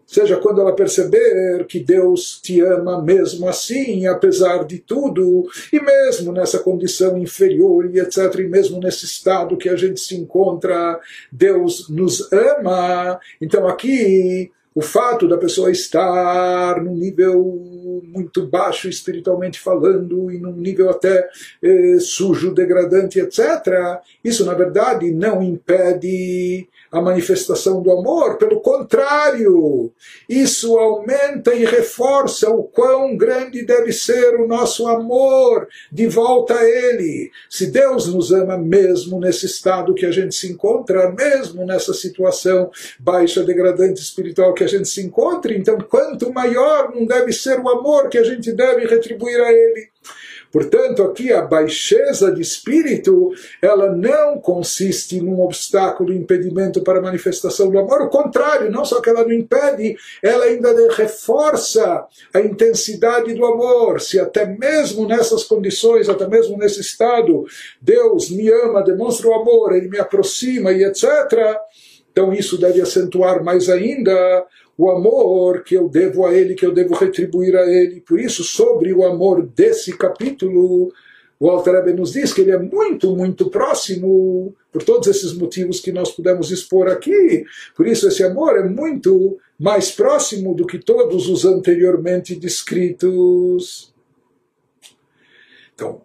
Seja 0.08 0.38
quando 0.38 0.60
ela 0.60 0.76
perceber 0.76 1.68
que 1.68 1.80
Deus 1.80 2.40
te 2.42 2.62
ama 2.62 3.00
mesmo 3.00 3.48
assim, 3.48 4.08
apesar 4.08 4.66
de 4.66 4.80
tudo, 4.80 5.48
e 5.72 5.80
mesmo 5.80 6.32
nessa 6.32 6.58
condição 6.58 7.16
inferior 7.16 7.86
e 7.86 8.00
etc, 8.00 8.40
e 8.40 8.48
mesmo 8.48 8.80
nesse 8.80 9.06
estado 9.06 9.58
que 9.58 9.70
a 9.70 9.76
gente 9.76 10.00
se 10.00 10.16
encontra, 10.16 11.00
Deus 11.32 11.90
nos 11.90 12.32
ama. 12.32 13.20
Então 13.40 13.68
aqui 13.68 14.52
o 14.76 14.82
fato 14.82 15.26
da 15.26 15.38
pessoa 15.38 15.72
estar 15.72 16.84
num 16.84 16.96
nível 16.96 17.42
muito 18.04 18.46
baixo 18.46 18.90
espiritualmente 18.90 19.58
falando 19.58 20.30
e 20.30 20.38
num 20.38 20.52
nível 20.52 20.90
até 20.90 21.30
eh, 21.64 21.98
sujo, 22.00 22.54
degradante, 22.54 23.20
etc., 23.20 24.02
isso 24.22 24.46
na 24.46 24.54
verdade 24.54 25.12
não 25.12 25.42
impede 25.42 26.68
a 26.92 27.02
manifestação 27.02 27.82
do 27.82 27.92
amor, 27.92 28.38
pelo 28.38 28.62
contrário, 28.62 29.92
isso 30.30 30.78
aumenta 30.78 31.54
e 31.54 31.66
reforça 31.66 32.50
o 32.50 32.64
quão 32.64 33.18
grande 33.18 33.66
deve 33.66 33.92
ser 33.92 34.36
o 34.36 34.48
nosso 34.48 34.88
amor 34.88 35.68
de 35.92 36.08
volta 36.08 36.54
a 36.54 36.64
Ele. 36.64 37.32
Se 37.50 37.68
Deus 37.68 38.08
nos 38.08 38.32
ama 38.32 38.58
mesmo 38.58 39.20
nesse 39.20 39.46
estado 39.46 39.94
que 39.94 40.06
a 40.06 40.12
gente 40.12 40.36
se 40.36 40.52
encontra, 40.52 41.12
mesmo 41.12 41.66
nessa 41.66 41.94
situação 41.94 42.72
baixa, 43.00 43.44
degradante 43.44 44.02
espiritual 44.02 44.54
que 44.54 44.65
a 44.66 44.68
gente 44.68 44.88
se 44.88 45.02
encontra, 45.02 45.54
então 45.54 45.78
quanto 45.78 46.34
maior 46.34 46.94
não 46.94 47.06
deve 47.06 47.32
ser 47.32 47.60
o 47.60 47.70
amor 47.70 48.10
que 48.10 48.18
a 48.18 48.24
gente 48.24 48.52
deve 48.52 48.86
retribuir 48.86 49.40
a 49.40 49.52
Ele. 49.52 49.90
Portanto, 50.56 51.04
aqui 51.04 51.34
a 51.34 51.42
baixeza 51.42 52.32
de 52.32 52.42
espírito, 52.42 53.34
ela 53.62 53.94
não 53.94 54.40
consiste 54.40 55.20
num 55.20 55.42
obstáculo, 55.42 56.14
impedimento 56.14 56.82
para 56.82 57.00
a 57.00 57.02
manifestação 57.02 57.70
do 57.70 57.78
amor. 57.78 58.04
O 58.04 58.10
contrário, 58.10 58.72
não 58.72 58.86
só 58.86 59.02
que 59.02 59.10
ela 59.10 59.26
não 59.26 59.34
impede, 59.34 59.98
ela 60.24 60.46
ainda 60.46 60.74
reforça 60.94 62.06
a 62.34 62.40
intensidade 62.40 63.34
do 63.34 63.44
amor. 63.44 64.00
Se 64.00 64.18
até 64.18 64.46
mesmo 64.46 65.06
nessas 65.06 65.44
condições, 65.44 66.08
até 66.08 66.26
mesmo 66.26 66.58
nesse 66.58 66.80
estado, 66.80 67.44
Deus 67.82 68.30
me 68.30 68.50
ama, 68.50 68.82
demonstra 68.82 69.28
o 69.28 69.34
amor, 69.34 69.76
Ele 69.76 69.90
me 69.90 70.00
aproxima 70.00 70.72
e 70.72 70.86
etc. 70.86 71.04
Então 72.16 72.32
isso 72.32 72.58
deve 72.58 72.80
acentuar 72.80 73.44
mais 73.44 73.68
ainda 73.68 74.48
o 74.78 74.90
amor 74.90 75.66
que 75.66 75.76
eu 75.76 75.90
devo 75.90 76.26
a 76.26 76.34
ele, 76.34 76.56
que 76.56 76.66
eu 76.66 76.72
devo 76.72 76.94
retribuir 76.94 77.58
a 77.58 77.70
ele. 77.70 78.00
Por 78.00 78.18
isso, 78.18 78.42
sobre 78.42 78.94
o 78.94 79.06
amor 79.06 79.46
desse 79.46 79.98
capítulo, 79.98 80.94
o 81.38 81.50
Alter 81.50 81.94
nos 81.94 82.14
diz 82.14 82.32
que 82.32 82.40
ele 82.40 82.52
é 82.52 82.58
muito, 82.58 83.14
muito 83.18 83.50
próximo, 83.50 84.56
por 84.72 84.82
todos 84.82 85.10
esses 85.10 85.34
motivos 85.34 85.82
que 85.82 85.92
nós 85.92 86.10
pudemos 86.10 86.52
expor 86.52 86.88
aqui. 86.88 87.44
Por 87.76 87.86
isso, 87.86 88.08
esse 88.08 88.24
amor 88.24 88.58
é 88.58 88.64
muito 88.64 89.38
mais 89.60 89.92
próximo 89.92 90.56
do 90.56 90.66
que 90.66 90.80
todos 90.80 91.28
os 91.28 91.44
anteriormente 91.44 92.34
descritos. 92.34 93.94
Então, 95.74 96.05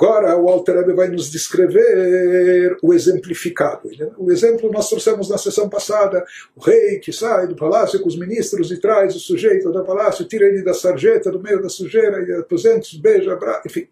Agora 0.00 0.36
o 0.36 0.48
Alter 0.48 0.76
Rebbe 0.76 0.92
vai 0.92 1.08
nos 1.08 1.28
descrever 1.28 2.76
o 2.80 2.94
exemplificado. 2.94 3.90
O 4.16 4.30
exemplo 4.30 4.70
nós 4.70 4.88
trouxemos 4.88 5.28
na 5.28 5.36
sessão 5.36 5.68
passada, 5.68 6.24
o 6.54 6.60
rei 6.60 7.00
que 7.00 7.12
sai 7.12 7.48
do 7.48 7.56
palácio 7.56 8.00
com 8.00 8.06
os 8.06 8.16
ministros 8.16 8.70
e 8.70 8.80
traz 8.80 9.16
o 9.16 9.18
sujeito 9.18 9.72
do 9.72 9.84
palácio, 9.84 10.24
tira 10.24 10.46
ele 10.46 10.62
da 10.62 10.72
sarjeta, 10.72 11.32
do 11.32 11.42
meio 11.42 11.60
da 11.60 11.68
sujeira, 11.68 12.22
e 12.22 12.32
aposenta, 12.32 12.86
beija, 13.00 13.32
abra... 13.32 13.60
enfim. 13.66 13.88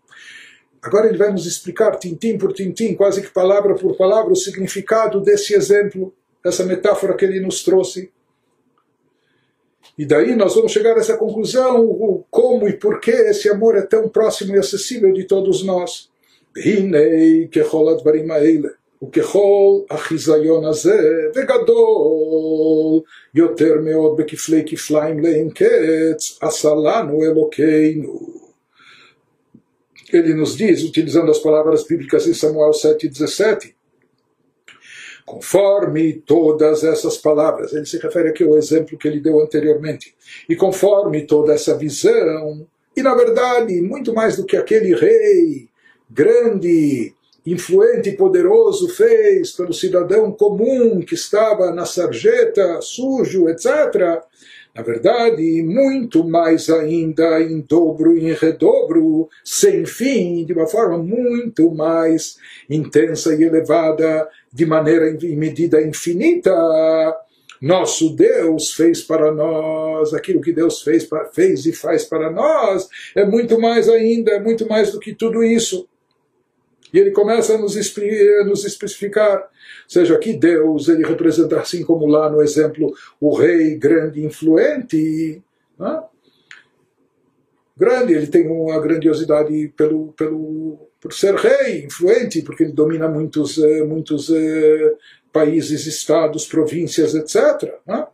Agora 0.81 1.09
ele 1.09 1.19
vai 1.19 1.33
nos 1.33 1.45
explicar, 1.45 1.97
tintim 1.97 2.39
por 2.39 2.53
tintim, 2.53 2.95
quase 2.95 3.21
que 3.21 3.33
palavra 3.33 3.75
por 3.75 3.97
palavra, 3.97 4.33
o 4.33 4.37
significado 4.37 5.21
desse 5.21 5.55
exemplo, 5.55 6.15
dessa 6.45 6.65
metáfora 6.65 7.17
que 7.17 7.25
ele 7.25 7.41
nos 7.41 7.65
trouxe. 7.65 8.13
E 9.99 10.05
daí 10.05 10.37
nós 10.37 10.55
vamos 10.55 10.71
chegar 10.71 10.95
a 10.95 11.01
essa 11.01 11.17
conclusão, 11.17 11.85
o 11.85 12.25
como 12.46 12.68
e 12.68 12.74
por 12.74 13.00
que 13.00 13.12
esse 13.12 13.50
amor 13.50 13.78
é 13.78 13.82
tão 13.82 14.10
próximo 14.10 14.56
e 14.56 14.60
acessível 14.60 15.14
de 15.14 15.24
todos 15.24 15.64
nós. 15.64 16.12
והנה 16.56 16.98
ככל 17.52 17.90
הדברים 17.90 18.32
האלה, 18.32 18.70
וככל 19.04 19.80
החיזיון 19.90 20.66
הזה, 20.66 21.00
וגדול 21.36 23.02
יותר 23.36 23.74
מאוד 23.84 24.18
בכפלי 24.18 24.64
כפליים 24.66 25.20
לאין 25.20 25.50
קץ, 25.50 26.38
עשה 26.42 26.70
לנו 26.70 27.24
אלוקינו. 27.24 28.42
Ele 30.14 30.34
nos 30.34 30.58
diz, 30.58 30.84
utilizando 30.84 31.32
as 31.32 31.40
palavras 31.40 31.86
bíblicas 31.86 32.28
em 32.28 32.34
Samuel 32.34 32.72
7,17, 32.72 33.72
conforme 35.27 36.13
todas 36.13 36.85
essas 36.85 37.19
palavras, 37.19 37.73
ele 37.73 37.85
se 37.85 37.99
refere 37.99 38.29
aqui 38.29 38.45
ao 38.45 38.57
exemplo 38.57 38.97
que 38.97 39.09
ele 39.09 39.21
deu 39.21 39.41
anteriormente, 39.41 40.15
e 40.49 40.55
conforme 40.55 41.27
toda 41.27 41.53
essa 41.53 41.77
visão, 41.77 42.65
e 42.97 43.03
na 43.03 43.15
verdade, 43.15 43.83
muito 43.83 44.15
mais 44.15 44.37
do 44.37 44.47
que 44.47 44.57
aquele 44.57 44.95
rei 44.95 45.69
grande, 46.09 47.13
influente 47.45 48.11
e 48.11 48.17
poderoso 48.17 48.89
fez 48.89 49.53
pelo 49.53 49.73
cidadão 49.73 50.33
comum 50.33 51.01
que 51.01 51.15
estava 51.15 51.73
na 51.73 51.85
sarjeta, 51.85 52.81
sujo, 52.81 53.49
etc. 53.49 54.23
Na 54.75 54.83
verdade, 54.83 55.63
muito 55.63 56.23
mais 56.23 56.69
ainda, 56.69 57.41
em 57.41 57.61
dobro 57.61 58.15
e 58.15 58.29
em 58.29 58.33
redobro, 58.35 59.29
sem 59.43 59.87
fim, 59.87 60.45
de 60.45 60.53
uma 60.53 60.67
forma 60.67 60.99
muito 60.99 61.71
mais 61.71 62.37
intensa 62.69 63.35
e 63.35 63.45
elevada, 63.45 64.29
de 64.53 64.67
maneira 64.67 65.09
e 65.11 65.37
medida 65.37 65.83
infinita, 65.83 66.53
nosso 67.61 68.15
Deus 68.15 68.73
fez 68.73 69.03
para 69.03 69.33
nós, 69.33 70.13
aquilo 70.13 70.41
que 70.41 70.53
Deus 70.53 70.83
fez, 70.83 71.09
fez 71.33 71.67
e 71.67 71.73
faz 71.73 72.05
para 72.05 72.31
nós, 72.31 72.89
é 73.15 73.25
muito 73.25 73.61
mais 73.61 73.89
ainda, 73.89 74.33
é 74.33 74.41
muito 74.41 74.69
mais 74.69 74.93
do 74.93 75.01
que 75.01 75.15
tudo 75.15 75.43
isso. 75.43 75.89
E 76.93 76.99
ele 76.99 77.11
começa 77.11 77.55
a 77.55 77.59
nos, 77.59 77.75
especificar, 77.77 79.49
seja 79.89 80.17
que 80.19 80.33
Deus, 80.35 80.89
ele 80.89 81.05
representa, 81.05 81.61
assim 81.61 81.85
como 81.85 82.07
lá 82.07 82.31
no 82.31 82.41
exemplo, 82.41 82.95
o 83.21 83.35
rei 83.35 83.75
grande 83.75 84.25
influente, 84.25 85.43
né? 85.79 86.03
grande, 87.77 88.15
ele 88.15 88.29
tem 88.29 88.49
uma 88.49 88.81
grandiosidade 88.81 89.69
pelo, 89.77 90.13
pelo, 90.13 90.86
por 91.00 91.14
ser 91.14 91.36
rei, 91.36 91.86
influente, 91.86 92.42
porque 92.42 92.64
ele 92.64 92.74
domina 92.74 93.08
muitos, 93.08 93.58
eh, 93.58 93.84
muitos 93.84 94.30
eh, 94.30 94.94
países, 95.32 95.86
estados, 95.88 96.46
províncias, 96.46 97.16
etc. 97.16 97.74
Né? 97.86 98.06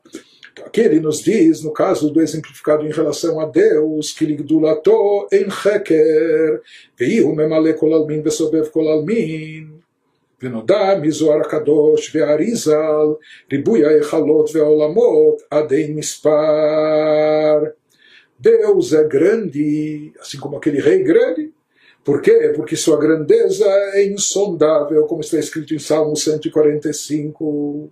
Então, 0.53 0.65
aqui 0.65 0.81
ele 0.81 0.99
nos 0.99 1.21
diz, 1.21 1.63
no 1.63 1.71
caso 1.71 2.09
do 2.09 2.21
exemplificado 2.21 2.85
em 2.85 2.91
relação 2.91 3.39
a 3.39 3.45
Deus, 3.45 4.13
que 4.13 4.25
ligdulato 4.25 5.27
em 5.31 5.45
heker, 5.45 6.61
veio 6.97 7.35
memale 7.35 7.73
kol 7.73 7.93
almin 7.93 8.21
vesobev 8.21 8.69
kol 8.69 8.89
almin, 8.89 9.77
ונודע 10.41 10.99
מזוהר 11.01 11.41
הקדוש 11.41 12.15
והאריזל, 12.15 13.07
ריבוי 13.51 13.85
ההיכלות 13.85 14.55
והעולמות 14.55 15.41
עד 15.51 15.73
אין 15.73 15.95
מספר. 15.95 17.63
Deus 18.39 18.93
é 18.93 19.03
grande, 19.03 20.13
assim 20.19 20.37
como 20.37 20.57
aquele 20.57 20.79
rei 20.79 21.01
grande. 21.01 21.50
por 22.04 22.20
quê? 22.20 22.52
Porque 22.56 22.76
sua 22.76 22.98
grandeza 22.98 23.64
é 23.94 24.04
insondável, 24.06 25.04
como 25.04 25.20
está 25.20 25.38
escrito 25.38 25.74
em 25.74 25.78
Salmo 25.78 26.16
145. 26.16 27.90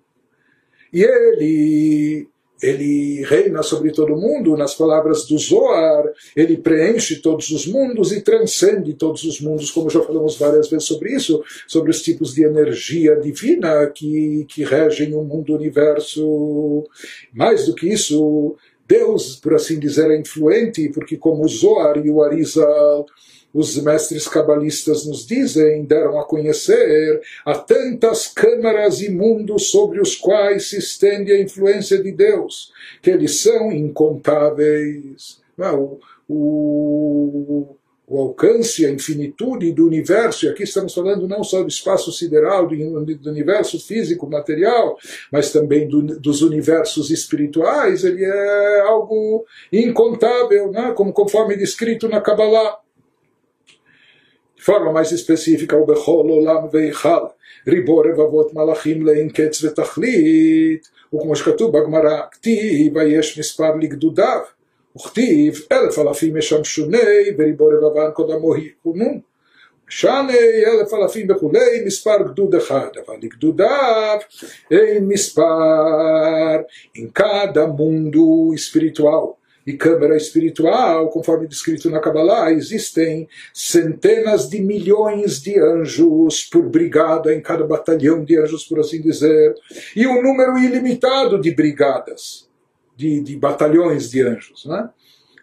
E 0.93 1.03
ele, 1.03 2.29
ele 2.61 3.25
reina 3.25 3.63
sobre 3.63 3.93
todo 3.93 4.17
mundo, 4.17 4.57
nas 4.57 4.75
palavras 4.75 5.27
do 5.27 5.39
Zoar, 5.39 6.05
ele 6.35 6.57
preenche 6.57 7.23
todos 7.23 7.51
os 7.51 7.69
mundos 7.69 8.11
e 8.11 8.21
transcende 8.21 8.95
todos 8.95 9.23
os 9.23 9.41
mundos, 9.41 9.71
como 9.71 9.89
já 9.89 10.03
falamos 10.03 10.37
várias 10.37 10.69
vezes 10.69 10.89
sobre 10.89 11.15
isso, 11.15 11.45
sobre 11.69 11.93
os 11.93 12.03
tipos 12.03 12.35
de 12.35 12.43
energia 12.43 13.15
divina 13.15 13.87
que, 13.87 14.45
que 14.49 14.65
regem 14.65 15.15
o 15.15 15.23
mundo, 15.23 15.53
o 15.53 15.57
universo. 15.57 16.85
Mais 17.33 17.67
do 17.67 17.77
que 17.77 17.89
isso, 17.89 18.57
Deus, 18.89 19.37
por 19.37 19.55
assim 19.55 19.79
dizer, 19.79 20.11
é 20.11 20.19
influente, 20.19 20.89
porque 20.89 21.17
como 21.17 21.45
o 21.45 21.49
Zohar 21.49 22.05
e 22.05 22.11
o 22.11 22.25
Arizal, 22.25 23.07
os 23.53 23.77
mestres 23.83 24.29
cabalistas 24.29 25.07
nos 25.07 25.27
dizem, 25.27 25.85
deram 25.85 26.19
a 26.19 26.25
conhecer, 26.25 27.21
há 27.45 27.59
tantas 27.59 28.29
câmaras 28.29 29.01
e 29.01 29.11
mundos 29.11 29.71
sobre 29.71 30.01
os 30.01 30.15
quais 30.15 30.71
se 30.71 30.79
estende 30.79 31.33
a 31.33 31.41
influência 31.41 32.03
de 32.03 32.13
Deus, 32.13 32.73
que 33.03 33.11
eles 33.11 33.41
são 33.41 33.73
incontáveis. 33.73 35.41
O, 35.59 35.99
o, 36.29 37.77
o 38.11 38.19
alcance, 38.19 38.85
a 38.85 38.91
infinitude 38.91 39.71
do 39.73 39.87
universo, 39.87 40.45
e 40.45 40.49
aqui 40.49 40.65
estamos 40.65 40.93
falando 40.93 41.29
não 41.29 41.45
só 41.45 41.63
do 41.63 41.69
espaço 41.69 42.11
sideral, 42.11 42.67
do, 42.67 42.75
do 43.17 43.31
universo 43.31 43.79
físico, 43.79 44.29
material, 44.29 44.97
mas 45.31 45.53
também 45.53 45.87
do, 45.87 46.03
dos 46.19 46.43
universos 46.43 47.11
espirituais, 47.11 48.03
ele 48.03 48.25
é 48.25 48.81
algo 48.81 49.45
incontável, 49.73 50.73
né? 50.73 50.93
como 50.97 51.13
conforme 51.13 51.57
descrito 51.57 52.09
na 52.09 52.21
Kabbalah. 52.21 52.79
De 54.60 54.64
forma 54.64 54.92
mais 54.92 55.12
específica, 55.12 55.78
o 55.78 55.86
Bechol 55.86 56.32
Olam 56.32 56.70
Veichal, 56.70 57.34
Ribor 57.68 58.08
Evavot 58.08 58.54
Malachim 58.54 59.04
Lein 59.04 59.30
Ketz 59.30 59.62
Vetachlit, 59.62 60.82
וכמו 61.16 61.36
שכתוב 61.36 61.78
בגמרא, 61.78 62.22
כתיב 62.32 62.96
ויש 62.96 63.40
מספר 63.40 63.76
לגדודיו, 63.82 64.40
וכתיב 64.96 65.62
אלף 65.72 66.00
אלפים 66.00 66.38
ישמשוני 66.38 66.98
וריבו 67.38 67.68
רבבן 67.68 68.12
קודמו 68.12 68.54
היכונו. 68.54 69.20
שני 69.90 70.66
אלף 70.66 70.94
אלפים 70.94 71.32
וכולי, 71.32 71.84
מספר 71.86 72.18
גדוד 72.28 72.56
אחד, 72.56 72.88
אבל 73.06 73.16
לגדודיו 73.22 74.18
אין 74.72 75.08
מספר, 75.08 76.56
em 76.98 77.08
cada 77.14 77.68
mundo 77.68 78.54
espiritual 78.54 79.39
e 79.67 79.75
câmara 79.75 80.17
espiritual, 80.17 81.09
conforme 81.11 81.47
descrito 81.47 81.91
na 81.91 82.01
Kabbalah, 82.01 82.53
existem 82.53 83.29
centenas 83.53 84.49
de 84.49 84.61
milhões 84.61 85.41
de 85.41 85.59
anjos 85.59 86.45
por 86.45 86.69
brigada 86.69 87.35
em 87.35 87.41
cada 87.41 87.65
batalhão 87.65 88.25
de 88.25 88.39
anjos, 88.39 88.65
por 88.65 88.81
assim 88.81 89.01
dizer, 89.01 89.55
e 89.95 90.07
um 90.07 90.23
número 90.23 90.59
ilimitado 90.59 91.41
de 91.41 91.55
brigadas, 91.55 92.49
de, 92.97 93.21
de 93.21 93.37
batalhões 93.37 94.11
de 94.11 94.23
anjos. 94.23 94.65
Né? 94.65 94.89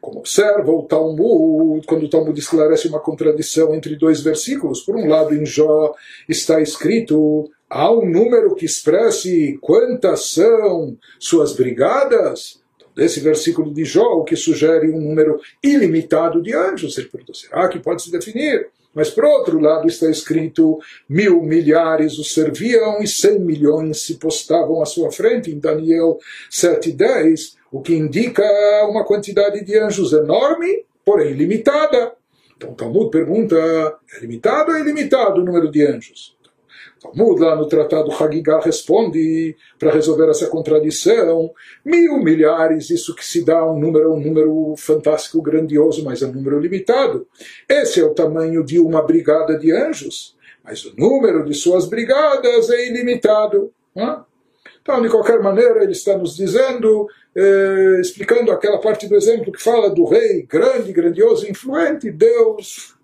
Como 0.01 0.19
observa 0.19 0.71
o 0.71 0.83
Talmud, 0.83 1.85
quando 1.85 2.05
o 2.05 2.09
Talmud 2.09 2.37
esclarece 2.39 2.87
uma 2.87 2.99
contradição 2.99 3.73
entre 3.75 3.95
dois 3.95 4.21
versículos, 4.21 4.81
por 4.81 4.95
um 4.95 5.07
lado 5.07 5.33
em 5.35 5.45
Jó 5.45 5.93
está 6.27 6.61
escrito 6.61 7.49
há 7.69 7.91
um 7.91 8.09
número 8.09 8.55
que 8.55 8.65
expresse 8.65 9.57
quantas 9.61 10.29
são 10.31 10.97
suas 11.19 11.53
brigadas, 11.53 12.61
desse 12.97 13.19
versículo 13.19 13.71
de 13.71 13.85
Jó, 13.85 14.23
que 14.23 14.35
sugere 14.35 14.89
um 14.89 14.99
número 14.99 15.39
ilimitado 15.63 16.41
de 16.41 16.55
anjos. 16.55 16.97
Ele 16.97 17.07
perguntou, 17.07 17.35
será 17.35 17.69
que 17.69 17.77
pode 17.77 18.01
se 18.01 18.11
definir? 18.11 18.69
Mas, 18.91 19.11
por 19.11 19.23
outro 19.25 19.59
lado, 19.59 19.87
está 19.87 20.09
escrito: 20.09 20.79
mil 21.07 21.43
milhares 21.43 22.17
o 22.17 22.23
serviam 22.23 22.99
e 22.99 23.07
cem 23.07 23.39
milhões 23.39 24.01
se 24.01 24.15
postavam 24.15 24.81
à 24.81 24.85
sua 24.87 25.11
frente, 25.11 25.51
em 25.51 25.59
Daniel 25.59 26.17
7,10, 26.49 27.53
o 27.71 27.79
que 27.79 27.93
indica 27.93 28.43
uma 28.89 29.05
quantidade 29.05 29.63
de 29.63 29.77
anjos 29.77 30.13
enorme, 30.13 30.83
porém 31.05 31.33
limitada. 31.33 32.13
Então, 32.55 32.73
Talmud 32.73 33.11
pergunta: 33.11 33.55
é 34.15 34.19
limitado 34.19 34.71
ou 34.71 34.77
é 34.77 34.81
ilimitado 34.81 35.41
o 35.41 35.45
número 35.45 35.69
de 35.69 35.85
anjos? 35.85 36.35
Talmud, 36.99 37.39
lá 37.39 37.55
no 37.55 37.67
Tratado 37.67 38.11
Hagigah, 38.11 38.59
responde 38.59 39.55
para 39.77 39.91
resolver 39.91 40.29
essa 40.29 40.47
contradição: 40.47 41.51
mil 41.85 42.17
milhares, 42.19 42.89
isso 42.89 43.15
que 43.15 43.25
se 43.25 43.43
dá 43.43 43.65
um 43.65 43.79
número, 43.79 44.13
um 44.13 44.19
número 44.19 44.75
fantástico, 44.77 45.41
grandioso, 45.41 46.03
mas 46.03 46.21
é 46.21 46.27
um 46.27 46.33
número 46.33 46.59
limitado. 46.59 47.27
Esse 47.69 47.99
é 47.99 48.05
o 48.05 48.13
tamanho 48.13 48.63
de 48.63 48.79
uma 48.79 49.01
brigada 49.01 49.57
de 49.57 49.71
anjos, 49.71 50.35
mas 50.63 50.83
o 50.85 50.95
número 50.97 51.45
de 51.45 51.53
suas 51.53 51.85
brigadas 51.85 52.69
é 52.69 52.87
ilimitado. 52.87 53.71
Então, 54.81 55.01
de 55.01 55.09
qualquer 55.09 55.41
maneira, 55.41 55.83
ele 55.83 55.91
está 55.91 56.17
nos 56.17 56.35
dizendo, 56.35 57.07
eh, 57.35 57.99
explicando 57.99 58.51
aquela 58.51 58.79
parte 58.79 59.07
do 59.07 59.15
exemplo 59.15 59.51
que 59.51 59.61
fala 59.61 59.89
do 59.89 60.05
rei 60.05 60.43
grande, 60.43 60.93
grandioso, 60.93 61.49
influente, 61.49 62.09
Deus 62.09 62.96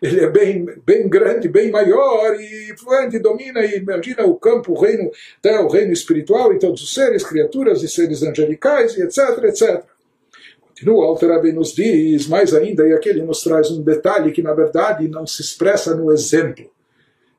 ele 0.00 0.20
é 0.20 0.28
bem, 0.28 0.66
bem 0.86 1.08
grande, 1.08 1.48
bem 1.48 1.70
maior 1.70 2.34
e 2.40 2.70
influente, 2.70 3.18
domina 3.18 3.64
e 3.64 3.78
imagina 3.78 4.24
o 4.24 4.36
campo, 4.36 4.72
o 4.72 4.80
reino, 4.80 5.10
até 5.38 5.60
o 5.60 5.68
reino 5.68 5.92
espiritual 5.92 6.52
e 6.52 6.58
todos 6.58 6.82
os 6.82 6.94
seres, 6.94 7.24
criaturas 7.24 7.82
e 7.82 7.88
seres 7.88 8.22
angelicais 8.22 8.96
e 8.96 9.02
etc, 9.02 9.44
etc. 9.44 9.84
Continua, 10.68 11.06
Alterabe 11.06 11.52
nos 11.52 11.74
diz, 11.74 12.26
mais 12.26 12.54
ainda, 12.54 12.88
e 12.88 12.92
aqui 12.94 13.10
ele 13.10 13.22
nos 13.22 13.42
traz 13.42 13.70
um 13.70 13.82
detalhe 13.82 14.32
que 14.32 14.42
na 14.42 14.54
verdade 14.54 15.08
não 15.08 15.26
se 15.26 15.42
expressa 15.42 15.94
no 15.94 16.10
exemplo. 16.10 16.70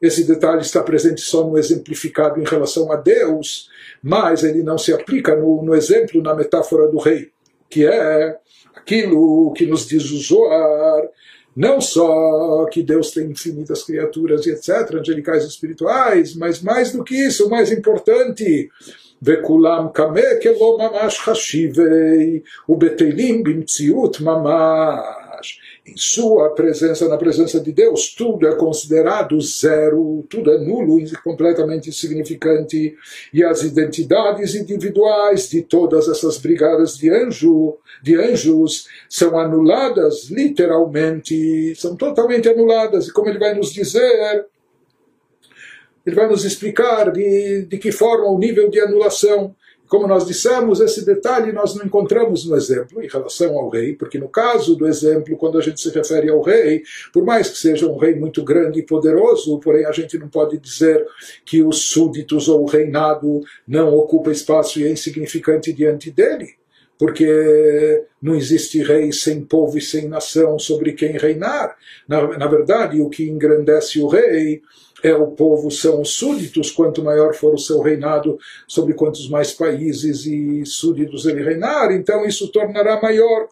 Esse 0.02 0.24
detalhe 0.24 0.62
está 0.62 0.82
presente 0.82 1.22
só 1.22 1.44
no 1.46 1.58
exemplificado 1.58 2.40
em 2.40 2.44
relação 2.44 2.92
a 2.92 2.96
Deus, 2.96 3.70
mas 4.02 4.44
ele 4.44 4.64
não 4.64 4.78
se 4.78 4.92
aplica 4.92 5.36
no, 5.36 5.64
no 5.64 5.76
exemplo, 5.76 6.22
na 6.22 6.36
metáfora 6.36 6.88
do 6.88 6.98
rei, 6.98 7.32
que 7.70 7.86
é 7.86 8.38
aquilo 8.76 9.54
que 9.54 9.66
nos 9.66 9.88
diz 9.88 10.10
o 10.12 10.18
Zoar, 10.18 11.08
não 11.57 11.81
só 11.81 12.67
que 12.67 12.83
Deus 12.83 13.11
tem 13.13 13.31
infinitas 13.31 13.83
criaturas 13.83 14.45
e 14.45 14.51
etc., 14.51 14.95
angelicais 14.95 15.45
e 15.45 15.49
espirituais, 15.49 16.35
mas 16.37 16.61
mais 16.61 16.93
do 16.93 17.03
que 17.03 17.15
isso, 17.15 17.47
o 17.47 17.51
mais 17.51 17.73
importante, 17.73 18.69
וכולם 19.23 19.87
קמא 19.93 20.21
כלא 20.43 20.79
ממש 20.79 21.21
חשיבי, 21.21 22.41
ובטלים 22.69 23.43
במציאות 23.43 24.21
ממש 24.21 25.20
em 25.86 25.98
sua 25.98 26.54
presença, 26.54 27.08
na 27.08 27.18
presença 27.18 27.60
de 27.60 27.72
Deus, 27.72 28.14
tudo 28.14 28.48
é 28.48 28.56
considerado 28.56 29.40
zero, 29.42 30.24
tudo 30.30 30.52
é 30.52 30.60
nulo 30.60 31.00
e 31.00 31.12
completamente 31.24 31.90
insignificante, 31.90 32.96
e 33.34 33.44
as 33.44 33.64
identidades 33.64 34.54
individuais 34.54 35.50
de 35.50 35.64
todas 35.64 36.08
essas 36.08 36.38
brigadas 36.38 36.98
de 36.98 37.10
anjo, 37.10 37.78
de 38.02 38.16
anjos, 38.16 38.88
são 39.10 39.40
anuladas 39.40 40.30
literalmente, 40.30 41.74
são 41.76 41.96
totalmente 41.96 42.48
anuladas, 42.48 43.08
e 43.08 43.14
como 43.14 43.30
ele 43.30 43.40
vai 43.40 43.56
nos 43.56 43.74
dizer, 43.74 44.46
ele 46.06 46.16
vai 46.16 46.28
nos 46.28 46.46
explicar 46.46 47.12
de, 47.12 47.66
de 47.66 47.78
que 47.80 47.92
forma 47.92 48.28
o 48.28 48.38
nível 48.38 48.70
de 48.70 48.80
anulação 48.80 49.56
como 49.92 50.08
nós 50.08 50.26
dissemos, 50.26 50.80
esse 50.80 51.06
detalhe 51.06 51.52
nós 51.52 51.76
não 51.76 51.86
encontramos 51.86 52.46
no 52.46 52.56
exemplo 52.56 53.04
em 53.04 53.10
relação 53.10 53.58
ao 53.58 53.68
rei, 53.68 53.94
porque 53.94 54.18
no 54.18 54.30
caso 54.30 54.74
do 54.74 54.88
exemplo, 54.88 55.36
quando 55.36 55.58
a 55.58 55.62
gente 55.62 55.82
se 55.82 55.90
refere 55.90 56.30
ao 56.30 56.42
rei, 56.42 56.82
por 57.12 57.26
mais 57.26 57.50
que 57.50 57.58
seja 57.58 57.92
um 57.92 57.98
rei 57.98 58.16
muito 58.16 58.42
grande 58.42 58.80
e 58.80 58.86
poderoso, 58.86 59.60
porém 59.60 59.86
a 59.86 59.92
gente 59.92 60.18
não 60.18 60.30
pode 60.30 60.58
dizer 60.60 61.06
que 61.44 61.62
os 61.62 61.90
súditos 61.90 62.48
ou 62.48 62.62
o 62.62 62.68
reinado 62.68 63.42
não 63.68 63.94
ocupa 63.94 64.32
espaço 64.32 64.80
e 64.80 64.88
é 64.88 64.92
insignificante 64.92 65.74
diante 65.74 66.10
dele 66.10 66.56
porque 66.98 68.06
não 68.22 68.36
existe 68.36 68.84
rei 68.84 69.12
sem 69.12 69.44
povo 69.44 69.76
e 69.76 69.82
sem 69.82 70.08
nação 70.08 70.60
sobre 70.60 70.94
quem 70.94 71.18
reinar. 71.18 71.76
Na, 72.08 72.38
na 72.38 72.46
verdade, 72.46 73.02
o 73.02 73.10
que 73.10 73.28
engrandece 73.28 74.00
o 74.00 74.08
rei 74.08 74.62
é 75.04 75.14
o 75.14 75.28
povo, 75.28 75.72
são 75.72 76.02
os 76.02 76.16
súditos, 76.16 76.72
quanto 76.72 77.04
maior 77.04 77.34
for 77.34 77.54
o 77.54 77.60
seu 77.60 77.82
reinado, 77.82 78.38
sobre 78.68 78.94
quantos 78.94 79.30
mais 79.30 79.52
países 79.52 80.26
e 80.26 80.66
súditos 80.66 81.26
ele 81.26 81.44
reinar, 81.44 81.92
então 81.92 82.26
isso 82.26 82.52
tornará 82.52 83.02
maior. 83.02 83.48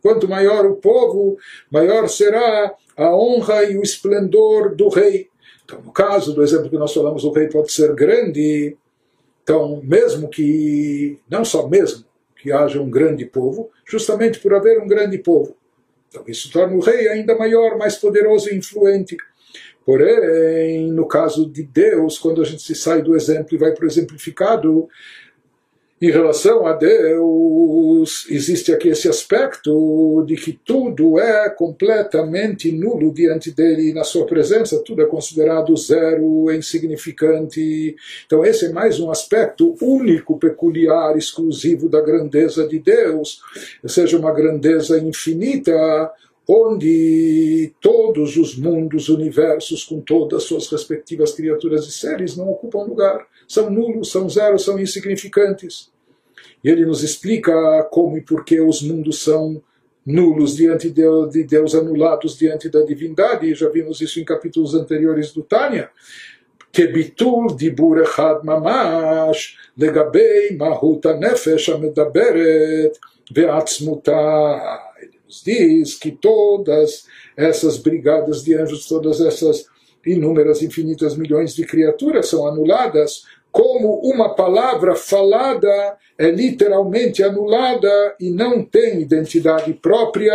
Quanto 0.00 0.28
maior 0.28 0.64
o 0.64 0.76
povo, 0.76 1.36
maior 1.70 2.08
será 2.08 2.74
a 2.96 3.16
honra 3.16 3.64
e 3.64 3.76
o 3.76 3.82
esplendor 3.82 4.74
do 4.74 4.88
rei. 4.88 5.28
Então, 5.64 5.80
no 5.82 5.92
caso 5.92 6.32
do 6.32 6.42
exemplo 6.42 6.70
que 6.70 6.78
nós 6.78 6.94
falamos, 6.94 7.24
o 7.24 7.32
rei 7.32 7.48
pode 7.48 7.72
ser 7.72 7.94
grande. 7.94 8.76
Então, 9.42 9.82
mesmo 9.84 10.28
que, 10.28 11.18
não 11.28 11.44
só 11.44 11.68
mesmo 11.68 12.04
que 12.40 12.52
haja 12.52 12.80
um 12.80 12.88
grande 12.88 13.26
povo, 13.26 13.70
justamente 13.84 14.38
por 14.38 14.54
haver 14.54 14.80
um 14.80 14.86
grande 14.86 15.18
povo. 15.18 15.56
Então, 16.08 16.24
isso 16.26 16.50
torna 16.50 16.74
o 16.74 16.80
rei 16.80 17.08
ainda 17.08 17.36
maior, 17.36 17.76
mais 17.76 17.96
poderoso 17.96 18.48
e 18.50 18.56
influente. 18.56 19.16
Porém, 19.88 20.92
no 20.92 21.08
caso 21.08 21.48
de 21.48 21.62
Deus, 21.62 22.18
quando 22.18 22.42
a 22.42 22.44
gente 22.44 22.60
se 22.60 22.74
sai 22.74 23.00
do 23.00 23.16
exemplo 23.16 23.54
e 23.54 23.56
vai 23.56 23.72
para 23.72 23.86
o 23.86 23.88
exemplificado, 23.88 24.86
em 25.98 26.10
relação 26.10 26.66
a 26.66 26.74
Deus, 26.74 28.26
existe 28.28 28.70
aqui 28.70 28.90
esse 28.90 29.08
aspecto 29.08 30.22
de 30.26 30.36
que 30.36 30.52
tudo 30.62 31.18
é 31.18 31.48
completamente 31.48 32.70
nulo 32.70 33.10
diante 33.14 33.50
dele, 33.50 33.88
e 33.88 33.94
na 33.94 34.04
sua 34.04 34.26
presença 34.26 34.82
tudo 34.84 35.00
é 35.00 35.06
considerado 35.06 35.74
zero, 35.74 36.52
insignificante. 36.52 37.96
Então, 38.26 38.44
esse 38.44 38.66
é 38.66 38.68
mais 38.72 39.00
um 39.00 39.10
aspecto 39.10 39.74
único, 39.80 40.38
peculiar, 40.38 41.16
exclusivo 41.16 41.88
da 41.88 42.02
grandeza 42.02 42.68
de 42.68 42.78
Deus, 42.78 43.40
ou 43.82 43.88
seja, 43.88 44.18
uma 44.18 44.34
grandeza 44.34 44.98
infinita, 44.98 46.12
onde 46.47 47.73
todos 47.79 48.35
os 48.35 48.57
mundos, 48.57 49.09
universos, 49.09 49.83
com 49.83 50.01
todas 50.01 50.39
as 50.39 50.43
suas 50.43 50.67
respectivas 50.69 51.31
criaturas 51.31 51.87
e 51.87 51.91
seres, 51.91 52.35
não 52.35 52.49
ocupam 52.49 52.83
lugar. 52.83 53.25
São 53.47 53.69
nulos, 53.69 54.11
são 54.11 54.29
zeros, 54.29 54.63
são 54.63 54.79
insignificantes. 54.79 55.91
E 56.63 56.69
ele 56.69 56.85
nos 56.85 57.03
explica 57.03 57.83
como 57.91 58.17
e 58.17 58.21
por 58.21 58.43
que 58.43 58.59
os 58.59 58.81
mundos 58.81 59.23
são 59.23 59.61
nulos 60.05 60.55
diante 60.55 60.89
de 60.89 61.43
Deus, 61.45 61.73
anulados 61.73 62.37
diante 62.37 62.67
da 62.69 62.81
divindade, 62.81 63.49
e 63.49 63.55
já 63.55 63.69
vimos 63.69 64.01
isso 64.01 64.19
em 64.19 64.25
capítulos 64.25 64.75
anteriores 64.75 65.31
do 65.31 65.43
Tânia. 65.43 65.89
כביטול 66.75 67.47
דיבור 67.57 68.03
אחד 68.03 68.35
ממש 68.43 69.57
לגבי 69.77 70.57
מהות 70.57 71.05
הנפש 71.05 71.69
המדברת 71.69 72.97
ועצמותה 73.35 74.57
nos 75.28 75.42
diz 75.44 75.94
que 75.94 76.10
todas 76.10 77.04
essas 77.36 77.76
brigadas 77.76 78.42
de 78.42 78.54
anjos, 78.54 78.86
todas 78.86 79.20
essas 79.20 79.66
inúmeras, 80.04 80.62
infinitas 80.62 81.16
milhões 81.16 81.54
de 81.54 81.66
criaturas 81.66 82.28
são 82.28 82.46
anuladas, 82.46 83.24
como 83.52 84.00
uma 84.02 84.34
palavra 84.34 84.94
falada 84.94 85.96
é 86.16 86.30
literalmente 86.30 87.22
anulada 87.22 88.16
e 88.18 88.30
não 88.30 88.64
tem 88.64 89.00
identidade 89.02 89.72
própria, 89.74 90.34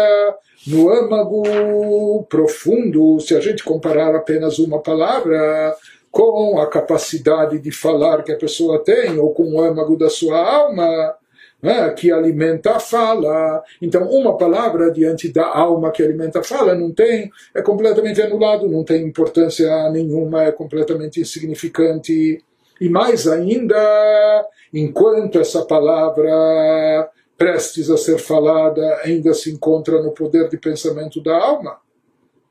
no 0.67 0.89
âmago 0.89 2.23
profundo, 2.29 3.19
se 3.19 3.35
a 3.35 3.39
gente 3.39 3.63
comparar 3.63 4.15
apenas 4.15 4.59
uma 4.59 4.79
palavra 4.79 5.75
com 6.09 6.59
a 6.59 6.67
capacidade 6.67 7.59
de 7.59 7.71
falar 7.71 8.23
que 8.23 8.31
a 8.31 8.37
pessoa 8.37 8.83
tem, 8.83 9.17
ou 9.19 9.33
com 9.33 9.55
o 9.55 9.61
âmago 9.61 9.97
da 9.97 10.09
sua 10.09 10.37
alma, 10.37 11.15
né, 11.63 11.89
que 11.91 12.11
alimenta 12.11 12.75
a 12.75 12.79
fala. 12.79 13.63
Então, 13.81 14.09
uma 14.09 14.37
palavra 14.37 14.91
diante 14.91 15.31
da 15.31 15.47
alma 15.47 15.91
que 15.91 16.03
alimenta 16.03 16.39
a 16.41 16.43
fala 16.43 16.75
não 16.75 16.91
tem, 16.91 17.31
é 17.55 17.61
completamente 17.61 18.21
anulado, 18.21 18.67
não 18.67 18.83
tem 18.83 19.07
importância 19.07 19.89
nenhuma, 19.89 20.43
é 20.43 20.51
completamente 20.51 21.21
insignificante. 21.21 22.43
E 22.81 22.89
mais 22.89 23.29
ainda, 23.29 24.45
enquanto 24.73 25.39
essa 25.39 25.63
palavra 25.63 27.09
prestes 27.37 27.89
a 27.89 27.97
ser 27.97 28.19
falada 28.19 28.99
ainda 29.03 29.33
se 29.33 29.49
encontra 29.49 30.01
no 30.01 30.11
poder 30.11 30.49
de 30.49 30.57
pensamento 30.57 31.23
da 31.23 31.35
alma, 31.35 31.77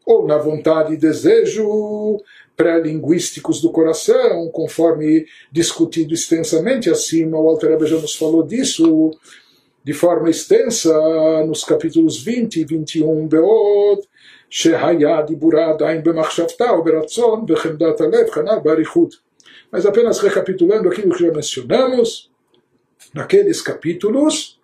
ou 0.07 0.27
na 0.27 0.39
vontade 0.39 0.95
e 0.95 0.97
desejo 0.97 2.19
pré-linguísticos 2.56 3.62
do 3.62 3.72
coração, 3.72 4.50
conforme 4.52 5.26
discutido 5.52 6.14
extensamente 6.14 6.90
acima, 6.90 7.38
o 7.38 7.48
Alter 7.48 7.78
já 7.86 7.98
nos 7.98 8.16
falou 8.16 8.44
disso 8.44 9.12
de 9.84 9.94
forma 9.94 10.30
extensa 10.30 10.92
nos 11.46 11.64
capítulos 11.64 12.22
20 12.22 12.60
e 12.60 12.66
21 12.66 13.28
Beod, 13.28 14.02
שהיה 14.50 15.22
דיבורה 15.22 15.70
עדיין 15.70 16.04
במחשבתה 16.04 16.74
וברצון 16.74 17.46
בחמדת 17.46 18.02
הלב, 18.02 18.30
כנ"ל 18.34 18.60
באריכות. 18.64 19.28
Mas 19.72 19.86
apenas 19.86 20.20
recapitulando 20.20 20.90
aquilo 20.90 21.14
que 21.14 21.24
já 21.24 21.32
mencionamos, 21.32 22.32
naqueles 23.14 23.62
capítulos, 23.62 24.60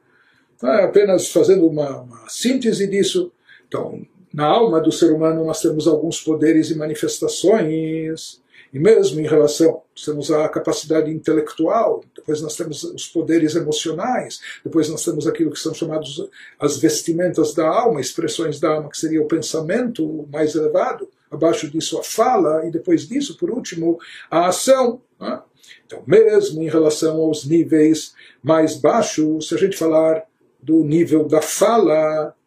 é 0.64 0.84
apenas 0.84 1.30
fazendo 1.30 1.68
uma, 1.68 2.02
uma 2.02 2.30
síntese 2.30 2.88
disso. 2.88 3.32
Então, 3.68 4.02
na 4.39 4.47
alma 4.47 4.81
do 4.81 4.93
ser 4.93 5.13
humano 5.13 5.45
nós 5.45 5.61
temos 5.61 5.89
alguns 5.89 6.21
poderes 6.21 6.71
e 6.71 6.77
manifestações, 6.77 8.41
e 8.73 8.79
mesmo 8.79 9.21
em 9.21 9.27
relação, 9.27 9.83
temos 10.05 10.31
a 10.31 10.49
capacidade 10.49 11.11
intelectual, 11.11 12.05
depois 12.15 12.41
nós 12.41 12.55
temos 12.55 12.85
os 12.85 13.09
poderes 13.09 13.57
emocionais, 13.57 14.39
depois 14.65 14.89
nós 14.89 15.05
temos 15.05 15.27
aquilo 15.27 15.51
que 15.51 15.59
são 15.59 15.75
chamados 15.75 16.25
as 16.57 16.77
vestimentas 16.77 17.53
da 17.53 17.67
alma, 17.67 18.01
expressões 18.01 18.61
da 18.61 18.75
alma, 18.75 18.89
que 18.89 18.97
seria 18.97 19.21
o 19.21 19.27
pensamento 19.27 20.29
mais 20.31 20.55
elevado, 20.55 21.09
abaixo 21.29 21.69
disso 21.69 21.99
a 21.99 22.05
fala, 22.05 22.65
e 22.65 22.71
depois 22.71 23.09
disso, 23.09 23.37
por 23.37 23.51
último, 23.51 23.99
a 24.31 24.47
ação. 24.47 25.01
Né? 25.19 25.43
Então, 25.85 26.05
mesmo 26.07 26.63
em 26.63 26.69
relação 26.69 27.17
aos 27.17 27.45
níveis 27.45 28.15
mais 28.41 28.77
baixos, 28.77 29.49
se 29.49 29.55
a 29.57 29.59
gente 29.59 29.77
falar 29.77 30.23
do 30.63 30.85
nível 30.85 31.27
da 31.27 31.43
fala? 31.43 32.38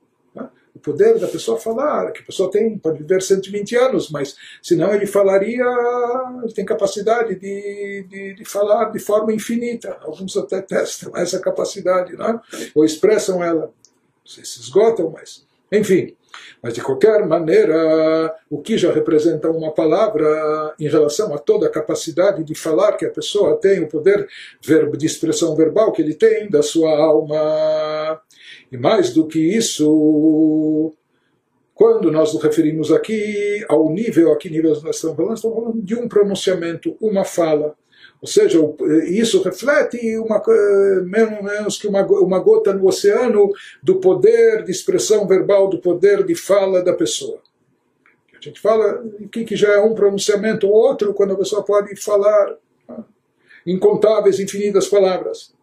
O 0.73 0.79
poder 0.79 1.19
da 1.19 1.27
pessoa 1.27 1.59
falar, 1.59 2.11
que 2.11 2.21
a 2.21 2.25
pessoa 2.25 2.49
tem, 2.49 2.77
pode 2.77 2.99
viver 2.99 3.21
120 3.21 3.75
anos, 3.75 4.09
mas 4.09 4.35
senão 4.61 4.93
ele 4.93 5.05
falaria, 5.05 5.65
ele 6.43 6.53
tem 6.53 6.65
capacidade 6.65 7.35
de, 7.35 8.05
de, 8.09 8.35
de 8.35 8.45
falar 8.45 8.85
de 8.91 8.99
forma 8.99 9.33
infinita. 9.33 9.97
Alguns 10.01 10.35
até 10.37 10.61
testam 10.61 11.15
essa 11.15 11.39
capacidade, 11.39 12.15
né? 12.15 12.39
ou 12.73 12.85
expressam 12.85 13.43
ela. 13.43 13.71
Se 14.25 14.41
esgotam, 14.41 15.09
mas 15.09 15.45
enfim. 15.71 16.15
Mas 16.61 16.73
de 16.73 16.81
qualquer 16.81 17.25
maneira, 17.25 18.35
o 18.49 18.61
que 18.61 18.77
já 18.77 18.91
representa 18.91 19.49
uma 19.49 19.71
palavra 19.71 20.73
em 20.79 20.87
relação 20.87 21.33
a 21.33 21.37
toda 21.37 21.67
a 21.67 21.71
capacidade 21.71 22.43
de 22.43 22.55
falar 22.55 22.93
que 22.93 23.05
a 23.05 23.09
pessoa 23.09 23.57
tem, 23.57 23.81
o 23.81 23.87
poder 23.87 24.27
de 24.61 25.05
expressão 25.05 25.55
verbal 25.55 25.91
que 25.91 26.01
ele 26.01 26.13
tem 26.13 26.49
da 26.49 26.61
sua 26.61 26.91
alma. 26.91 28.21
E 28.71 28.77
mais 28.77 29.13
do 29.13 29.27
que 29.27 29.39
isso, 29.39 30.93
quando 31.75 32.11
nós 32.11 32.33
nos 32.33 32.41
referimos 32.41 32.91
aqui 32.91 33.65
ao 33.67 33.91
nível, 33.91 34.31
a 34.31 34.37
que 34.37 34.49
nível 34.49 34.71
nós 34.81 34.95
estamos 34.95 35.17
falando, 35.17 35.35
estamos 35.35 35.57
falando 35.57 35.81
de 35.81 35.95
um 35.95 36.07
pronunciamento, 36.07 36.95
uma 37.01 37.25
fala. 37.25 37.75
Ou 38.21 38.27
seja, 38.27 38.59
isso 39.07 39.41
reflete 39.41 40.17
uma, 40.19 40.41
menos, 41.03 41.43
menos 41.43 41.77
que 41.77 41.87
uma, 41.87 42.05
uma 42.05 42.39
gota 42.39 42.71
no 42.71 42.87
oceano 42.87 43.51
do 43.81 43.99
poder 43.99 44.63
de 44.63 44.71
expressão 44.71 45.27
verbal, 45.27 45.67
do 45.67 45.79
poder 45.79 46.23
de 46.23 46.35
fala 46.35 46.83
da 46.83 46.93
pessoa. 46.93 47.39
A 48.33 48.39
gente 48.39 48.61
fala 48.61 49.03
que, 49.31 49.43
que 49.43 49.55
já 49.55 49.73
é 49.73 49.79
um 49.79 49.93
pronunciamento 49.93 50.67
ou 50.67 50.73
outro, 50.73 51.13
quando 51.13 51.33
a 51.33 51.37
pessoa 51.37 51.63
pode 51.63 51.95
falar 52.01 52.55
incontáveis, 53.65 54.39
infinitas 54.39 54.87
palavras. 54.87 55.53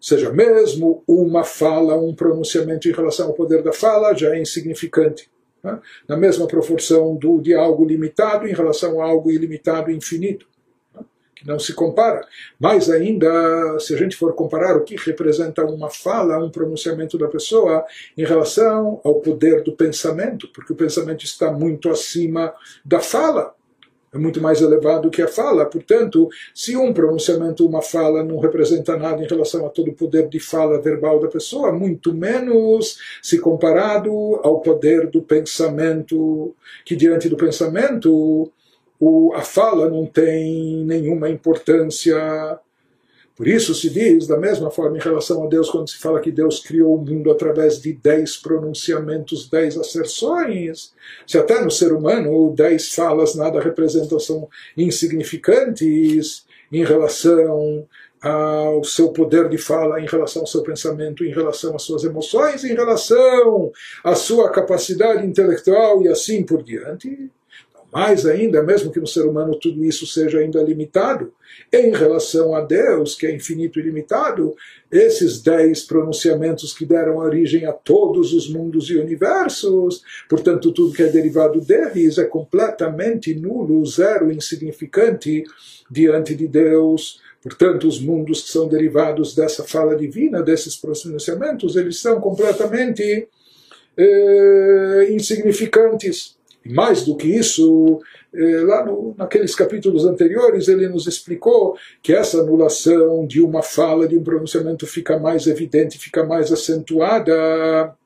Seja, 0.00 0.32
mesmo 0.32 1.02
uma 1.06 1.44
fala, 1.44 1.96
um 1.96 2.14
pronunciamento 2.14 2.88
em 2.88 2.92
relação 2.92 3.28
ao 3.28 3.34
poder 3.34 3.62
da 3.62 3.72
fala 3.72 4.14
já 4.14 4.34
é 4.34 4.40
insignificante. 4.40 5.30
Né? 5.62 5.78
Na 6.06 6.16
mesma 6.16 6.46
proporção 6.46 7.16
do, 7.16 7.40
de 7.40 7.54
algo 7.54 7.84
limitado 7.84 8.46
em 8.46 8.52
relação 8.52 9.00
a 9.00 9.04
algo 9.04 9.30
ilimitado 9.30 9.90
e 9.90 9.96
infinito 9.96 10.46
que 11.38 11.46
não 11.46 11.58
se 11.58 11.72
compara. 11.72 12.26
Mais 12.58 12.90
ainda, 12.90 13.78
se 13.78 13.94
a 13.94 13.96
gente 13.96 14.16
for 14.16 14.34
comparar 14.34 14.76
o 14.76 14.82
que 14.82 14.96
representa 14.96 15.64
uma 15.64 15.88
fala, 15.88 16.44
um 16.44 16.50
pronunciamento 16.50 17.16
da 17.16 17.28
pessoa 17.28 17.84
em 18.16 18.24
relação 18.24 19.00
ao 19.04 19.20
poder 19.20 19.62
do 19.62 19.72
pensamento, 19.72 20.48
porque 20.52 20.72
o 20.72 20.76
pensamento 20.76 21.24
está 21.24 21.52
muito 21.52 21.90
acima 21.90 22.52
da 22.84 22.98
fala. 22.98 23.54
É 24.12 24.18
muito 24.18 24.40
mais 24.40 24.60
elevado 24.60 25.10
que 25.10 25.20
a 25.20 25.28
fala. 25.28 25.66
Portanto, 25.66 26.28
se 26.54 26.76
um 26.76 26.92
pronunciamento, 26.92 27.66
uma 27.66 27.82
fala, 27.82 28.24
não 28.24 28.38
representa 28.38 28.96
nada 28.96 29.22
em 29.22 29.26
relação 29.26 29.66
a 29.66 29.70
todo 29.70 29.90
o 29.90 29.94
poder 29.94 30.28
de 30.28 30.40
fala 30.40 30.80
verbal 30.80 31.20
da 31.20 31.28
pessoa, 31.28 31.72
muito 31.72 32.14
menos 32.14 32.98
se 33.22 33.38
comparado 33.38 34.10
ao 34.42 34.60
poder 34.60 35.08
do 35.08 35.20
pensamento, 35.22 36.54
que 36.84 36.96
diante 36.96 37.28
do 37.28 37.36
pensamento 37.36 38.50
o, 38.98 39.32
a 39.34 39.42
fala 39.42 39.88
não 39.88 40.06
tem 40.06 40.84
nenhuma 40.84 41.28
importância. 41.28 42.58
Por 43.38 43.46
isso 43.46 43.72
se 43.72 43.88
diz, 43.88 44.26
da 44.26 44.36
mesma 44.36 44.68
forma 44.68 44.96
em 44.96 45.00
relação 45.00 45.44
a 45.44 45.46
Deus, 45.46 45.70
quando 45.70 45.88
se 45.88 45.96
fala 45.96 46.20
que 46.20 46.32
Deus 46.32 46.58
criou 46.58 46.96
o 46.96 47.00
mundo 47.00 47.30
através 47.30 47.80
de 47.80 47.92
dez 47.92 48.36
pronunciamentos, 48.36 49.48
dez 49.48 49.78
asserções, 49.78 50.92
se 51.24 51.38
até 51.38 51.62
no 51.62 51.70
ser 51.70 51.92
humano 51.92 52.52
dez 52.56 52.92
falas 52.92 53.36
nada 53.36 53.60
representam, 53.60 54.18
são 54.18 54.48
insignificantes 54.76 56.44
em 56.72 56.84
relação 56.84 57.86
ao 58.20 58.82
seu 58.82 59.10
poder 59.12 59.48
de 59.48 59.56
fala, 59.56 60.00
em 60.00 60.06
relação 60.06 60.42
ao 60.42 60.48
seu 60.48 60.64
pensamento, 60.64 61.24
em 61.24 61.30
relação 61.30 61.76
às 61.76 61.82
suas 61.82 62.02
emoções, 62.02 62.64
em 62.64 62.74
relação 62.74 63.70
à 64.02 64.16
sua 64.16 64.50
capacidade 64.50 65.24
intelectual 65.24 66.02
e 66.02 66.08
assim 66.08 66.42
por 66.42 66.64
diante 66.64 67.30
mais 67.92 68.26
ainda, 68.26 68.62
mesmo 68.62 68.92
que 68.92 69.00
no 69.00 69.06
ser 69.06 69.22
humano 69.22 69.58
tudo 69.58 69.84
isso 69.84 70.06
seja 70.06 70.38
ainda 70.38 70.62
limitado, 70.62 71.32
em 71.72 71.90
relação 71.90 72.54
a 72.54 72.60
Deus, 72.60 73.14
que 73.14 73.26
é 73.26 73.34
infinito 73.34 73.78
e 73.78 73.82
limitado, 73.82 74.54
esses 74.90 75.42
dez 75.42 75.82
pronunciamentos 75.82 76.72
que 76.72 76.84
deram 76.84 77.16
origem 77.16 77.66
a 77.66 77.72
todos 77.72 78.32
os 78.32 78.48
mundos 78.48 78.90
e 78.90 78.96
universos, 78.96 80.02
portanto, 80.28 80.72
tudo 80.72 80.94
que 80.94 81.02
é 81.02 81.08
derivado 81.08 81.60
deles 81.60 82.18
é 82.18 82.24
completamente 82.24 83.34
nulo, 83.34 83.84
zero, 83.84 84.30
insignificante 84.30 85.44
diante 85.90 86.34
de 86.34 86.46
Deus. 86.46 87.20
Portanto, 87.42 87.86
os 87.86 88.00
mundos 88.00 88.42
que 88.42 88.50
são 88.50 88.68
derivados 88.68 89.34
dessa 89.34 89.64
fala 89.64 89.96
divina, 89.96 90.42
desses 90.42 90.76
pronunciamentos, 90.76 91.76
eles 91.76 92.00
são 92.00 92.20
completamente 92.20 93.28
eh, 93.96 95.08
insignificantes. 95.10 96.37
E 96.64 96.72
mais 96.72 97.04
do 97.04 97.16
que 97.16 97.28
isso, 97.28 98.00
eh, 98.34 98.62
lá 98.64 98.84
no, 98.84 99.14
naqueles 99.16 99.54
capítulos 99.54 100.04
anteriores, 100.04 100.68
ele 100.68 100.88
nos 100.88 101.06
explicou 101.06 101.76
que 102.02 102.12
essa 102.12 102.40
anulação 102.40 103.26
de 103.26 103.40
uma 103.40 103.62
fala, 103.62 104.06
de 104.08 104.18
um 104.18 104.22
pronunciamento, 104.22 104.86
fica 104.86 105.18
mais 105.18 105.46
evidente, 105.46 105.98
fica 105.98 106.24
mais 106.24 106.52
acentuada 106.52 107.96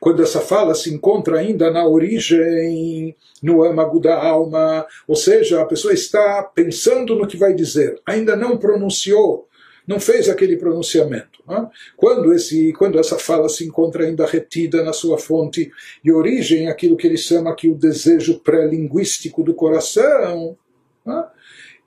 quando 0.00 0.22
essa 0.22 0.40
fala 0.40 0.74
se 0.74 0.92
encontra 0.92 1.38
ainda 1.38 1.70
na 1.70 1.86
origem, 1.86 3.16
no 3.42 3.62
âmago 3.64 4.00
da 4.00 4.16
alma, 4.16 4.86
ou 5.06 5.16
seja, 5.16 5.60
a 5.60 5.66
pessoa 5.66 5.92
está 5.92 6.42
pensando 6.42 7.14
no 7.14 7.26
que 7.26 7.36
vai 7.36 7.54
dizer, 7.54 8.00
ainda 8.06 8.36
não 8.36 8.56
pronunciou, 8.56 9.48
não 9.86 9.98
fez 9.98 10.28
aquele 10.28 10.56
pronunciamento. 10.56 11.37
Né? 11.48 11.68
Quando, 11.96 12.32
esse, 12.34 12.72
quando 12.74 12.98
essa 12.98 13.18
fala 13.18 13.48
se 13.48 13.64
encontra 13.64 14.04
ainda 14.04 14.26
retida 14.26 14.84
na 14.84 14.92
sua 14.92 15.16
fonte 15.18 15.70
de 16.04 16.12
origem, 16.12 16.68
aquilo 16.68 16.96
que 16.96 17.06
ele 17.06 17.16
chama 17.16 17.50
aqui 17.50 17.68
o 17.68 17.74
desejo 17.74 18.40
pré-linguístico 18.40 19.42
do 19.42 19.54
coração, 19.54 20.56
né? 21.04 21.24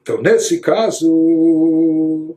então 0.01 0.19
nesse 0.21 0.59
caso, 0.59 2.35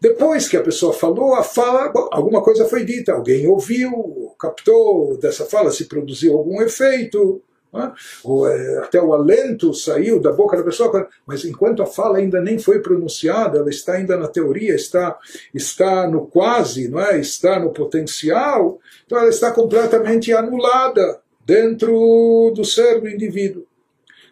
depois 0.00 0.48
que 0.48 0.56
a 0.56 0.62
pessoa 0.62 0.92
falou, 0.92 1.34
a 1.34 1.42
fala, 1.42 1.88
bom, 1.88 2.08
alguma 2.12 2.40
coisa 2.40 2.66
foi 2.66 2.84
dita, 2.84 3.12
alguém 3.12 3.48
ouviu, 3.48 4.32
captou 4.38 5.18
dessa 5.18 5.44
fala, 5.44 5.72
se 5.72 5.86
produziu 5.86 6.38
algum 6.38 6.62
efeito. 6.62 7.42
É, 8.46 8.78
até 8.84 9.00
o 9.00 9.14
alento 9.14 9.72
saiu 9.72 10.20
da 10.20 10.30
boca 10.30 10.56
da 10.56 10.62
pessoa, 10.62 11.08
mas 11.26 11.44
enquanto 11.44 11.82
a 11.82 11.86
fala 11.86 12.18
ainda 12.18 12.40
nem 12.40 12.58
foi 12.58 12.80
pronunciada, 12.80 13.58
ela 13.58 13.70
está 13.70 13.94
ainda 13.94 14.16
na 14.16 14.28
teoria, 14.28 14.74
está, 14.74 15.18
está 15.54 16.06
no 16.06 16.26
quase, 16.26 16.88
não 16.88 17.00
é? 17.00 17.18
está 17.18 17.58
no 17.58 17.72
potencial, 17.72 18.78
então 19.06 19.18
ela 19.18 19.30
está 19.30 19.50
completamente 19.50 20.32
anulada 20.32 21.20
dentro 21.46 22.52
do 22.54 22.64
ser 22.64 23.00
do 23.00 23.08
indivíduo. 23.08 23.66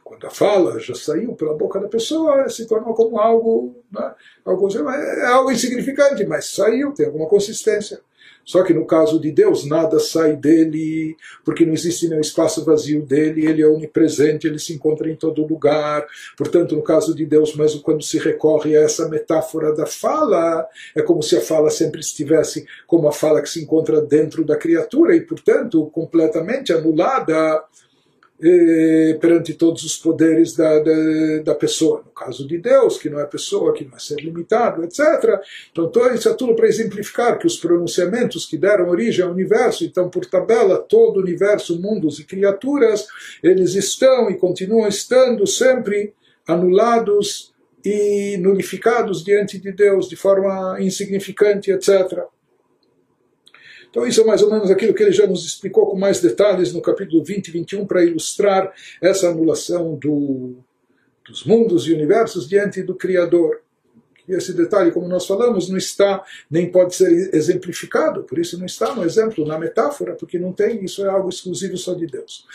Quando 0.04 0.26
a 0.26 0.30
fala 0.30 0.78
já 0.78 0.94
saiu 0.94 1.34
pela 1.34 1.54
boca 1.54 1.80
da 1.80 1.88
pessoa, 1.88 2.48
se 2.48 2.66
tornou 2.66 2.92
como 2.94 3.18
algo, 3.18 3.76
né? 3.90 4.12
algo 4.44 4.68
é 4.90 5.26
algo 5.26 5.50
insignificante, 5.50 6.26
mas 6.26 6.52
saiu, 6.52 6.92
tem 6.92 7.06
alguma 7.06 7.28
consistência. 7.28 8.00
Só 8.44 8.62
que 8.62 8.74
no 8.74 8.84
caso 8.84 9.20
de 9.20 9.30
Deus, 9.30 9.66
nada 9.66 9.98
sai 9.98 10.36
dele, 10.36 11.16
porque 11.44 11.64
não 11.64 11.72
existe 11.72 12.08
nenhum 12.08 12.20
espaço 12.20 12.64
vazio 12.64 13.02
dele, 13.02 13.46
ele 13.46 13.62
é 13.62 13.66
onipresente, 13.66 14.46
ele 14.46 14.58
se 14.58 14.72
encontra 14.72 15.10
em 15.10 15.16
todo 15.16 15.46
lugar. 15.46 16.06
Portanto, 16.36 16.74
no 16.74 16.82
caso 16.82 17.14
de 17.14 17.24
Deus, 17.24 17.54
mesmo 17.54 17.80
quando 17.80 18.02
se 18.02 18.18
recorre 18.18 18.76
a 18.76 18.82
essa 18.82 19.08
metáfora 19.08 19.74
da 19.74 19.86
fala, 19.86 20.66
é 20.94 21.02
como 21.02 21.22
se 21.22 21.36
a 21.36 21.40
fala 21.40 21.70
sempre 21.70 22.00
estivesse 22.00 22.66
como 22.86 23.08
a 23.08 23.12
fala 23.12 23.42
que 23.42 23.48
se 23.48 23.62
encontra 23.62 24.00
dentro 24.00 24.44
da 24.44 24.56
criatura 24.56 25.14
e, 25.14 25.20
portanto, 25.20 25.86
completamente 25.92 26.72
anulada 26.72 27.62
perante 29.20 29.52
todos 29.52 29.84
os 29.84 29.98
poderes 29.98 30.54
da, 30.54 30.78
da, 30.78 31.42
da, 31.44 31.54
pessoa. 31.54 32.02
No 32.04 32.10
caso 32.12 32.48
de 32.48 32.56
Deus, 32.56 32.96
que 32.96 33.10
não 33.10 33.20
é 33.20 33.26
pessoa, 33.26 33.74
que 33.74 33.84
não 33.84 33.96
é 33.96 33.98
ser 33.98 34.16
limitado, 34.16 34.82
etc. 34.82 35.40
Então, 35.70 36.14
isso 36.14 36.28
é 36.28 36.34
tudo 36.34 36.54
para 36.54 36.66
exemplificar 36.66 37.38
que 37.38 37.46
os 37.46 37.58
pronunciamentos 37.58 38.46
que 38.46 38.56
deram 38.56 38.88
origem 38.88 39.24
ao 39.24 39.30
universo, 39.30 39.84
então, 39.84 40.08
por 40.08 40.24
tabela, 40.24 40.78
todo 40.78 41.18
o 41.18 41.22
universo, 41.22 41.80
mundos 41.80 42.18
e 42.18 42.24
criaturas, 42.24 43.06
eles 43.42 43.74
estão 43.74 44.30
e 44.30 44.36
continuam 44.36 44.88
estando 44.88 45.46
sempre 45.46 46.14
anulados 46.46 47.52
e 47.84 48.36
nulificados 48.38 49.22
diante 49.22 49.58
de 49.58 49.72
Deus 49.72 50.08
de 50.08 50.16
forma 50.16 50.78
insignificante, 50.80 51.70
etc. 51.70 52.24
Então, 53.90 54.06
isso 54.06 54.20
é 54.20 54.24
mais 54.24 54.40
ou 54.40 54.50
menos 54.50 54.70
aquilo 54.70 54.94
que 54.94 55.02
ele 55.02 55.12
já 55.12 55.26
nos 55.26 55.44
explicou 55.44 55.86
com 55.90 55.98
mais 55.98 56.20
detalhes 56.20 56.72
no 56.72 56.80
capítulo 56.80 57.24
20 57.24 57.48
e 57.48 57.50
21 57.50 57.86
para 57.86 58.04
ilustrar 58.04 58.72
essa 59.02 59.28
anulação 59.28 59.96
do, 59.96 60.56
dos 61.26 61.44
mundos 61.44 61.86
e 61.86 61.92
universos 61.92 62.48
diante 62.48 62.82
do 62.82 62.94
Criador. 62.94 63.60
E 64.28 64.34
esse 64.34 64.52
detalhe, 64.52 64.92
como 64.92 65.08
nós 65.08 65.26
falamos, 65.26 65.68
não 65.68 65.76
está, 65.76 66.24
nem 66.48 66.70
pode 66.70 66.94
ser 66.94 67.34
exemplificado, 67.34 68.22
por 68.22 68.38
isso 68.38 68.56
não 68.56 68.66
está 68.66 68.94
no 68.94 69.02
exemplo, 69.02 69.44
na 69.44 69.58
metáfora, 69.58 70.14
porque 70.14 70.38
não 70.38 70.52
tem, 70.52 70.84
isso 70.84 71.04
é 71.04 71.08
algo 71.08 71.28
exclusivo 71.28 71.76
só 71.76 71.94
de 71.94 72.06
Deus. 72.06 72.46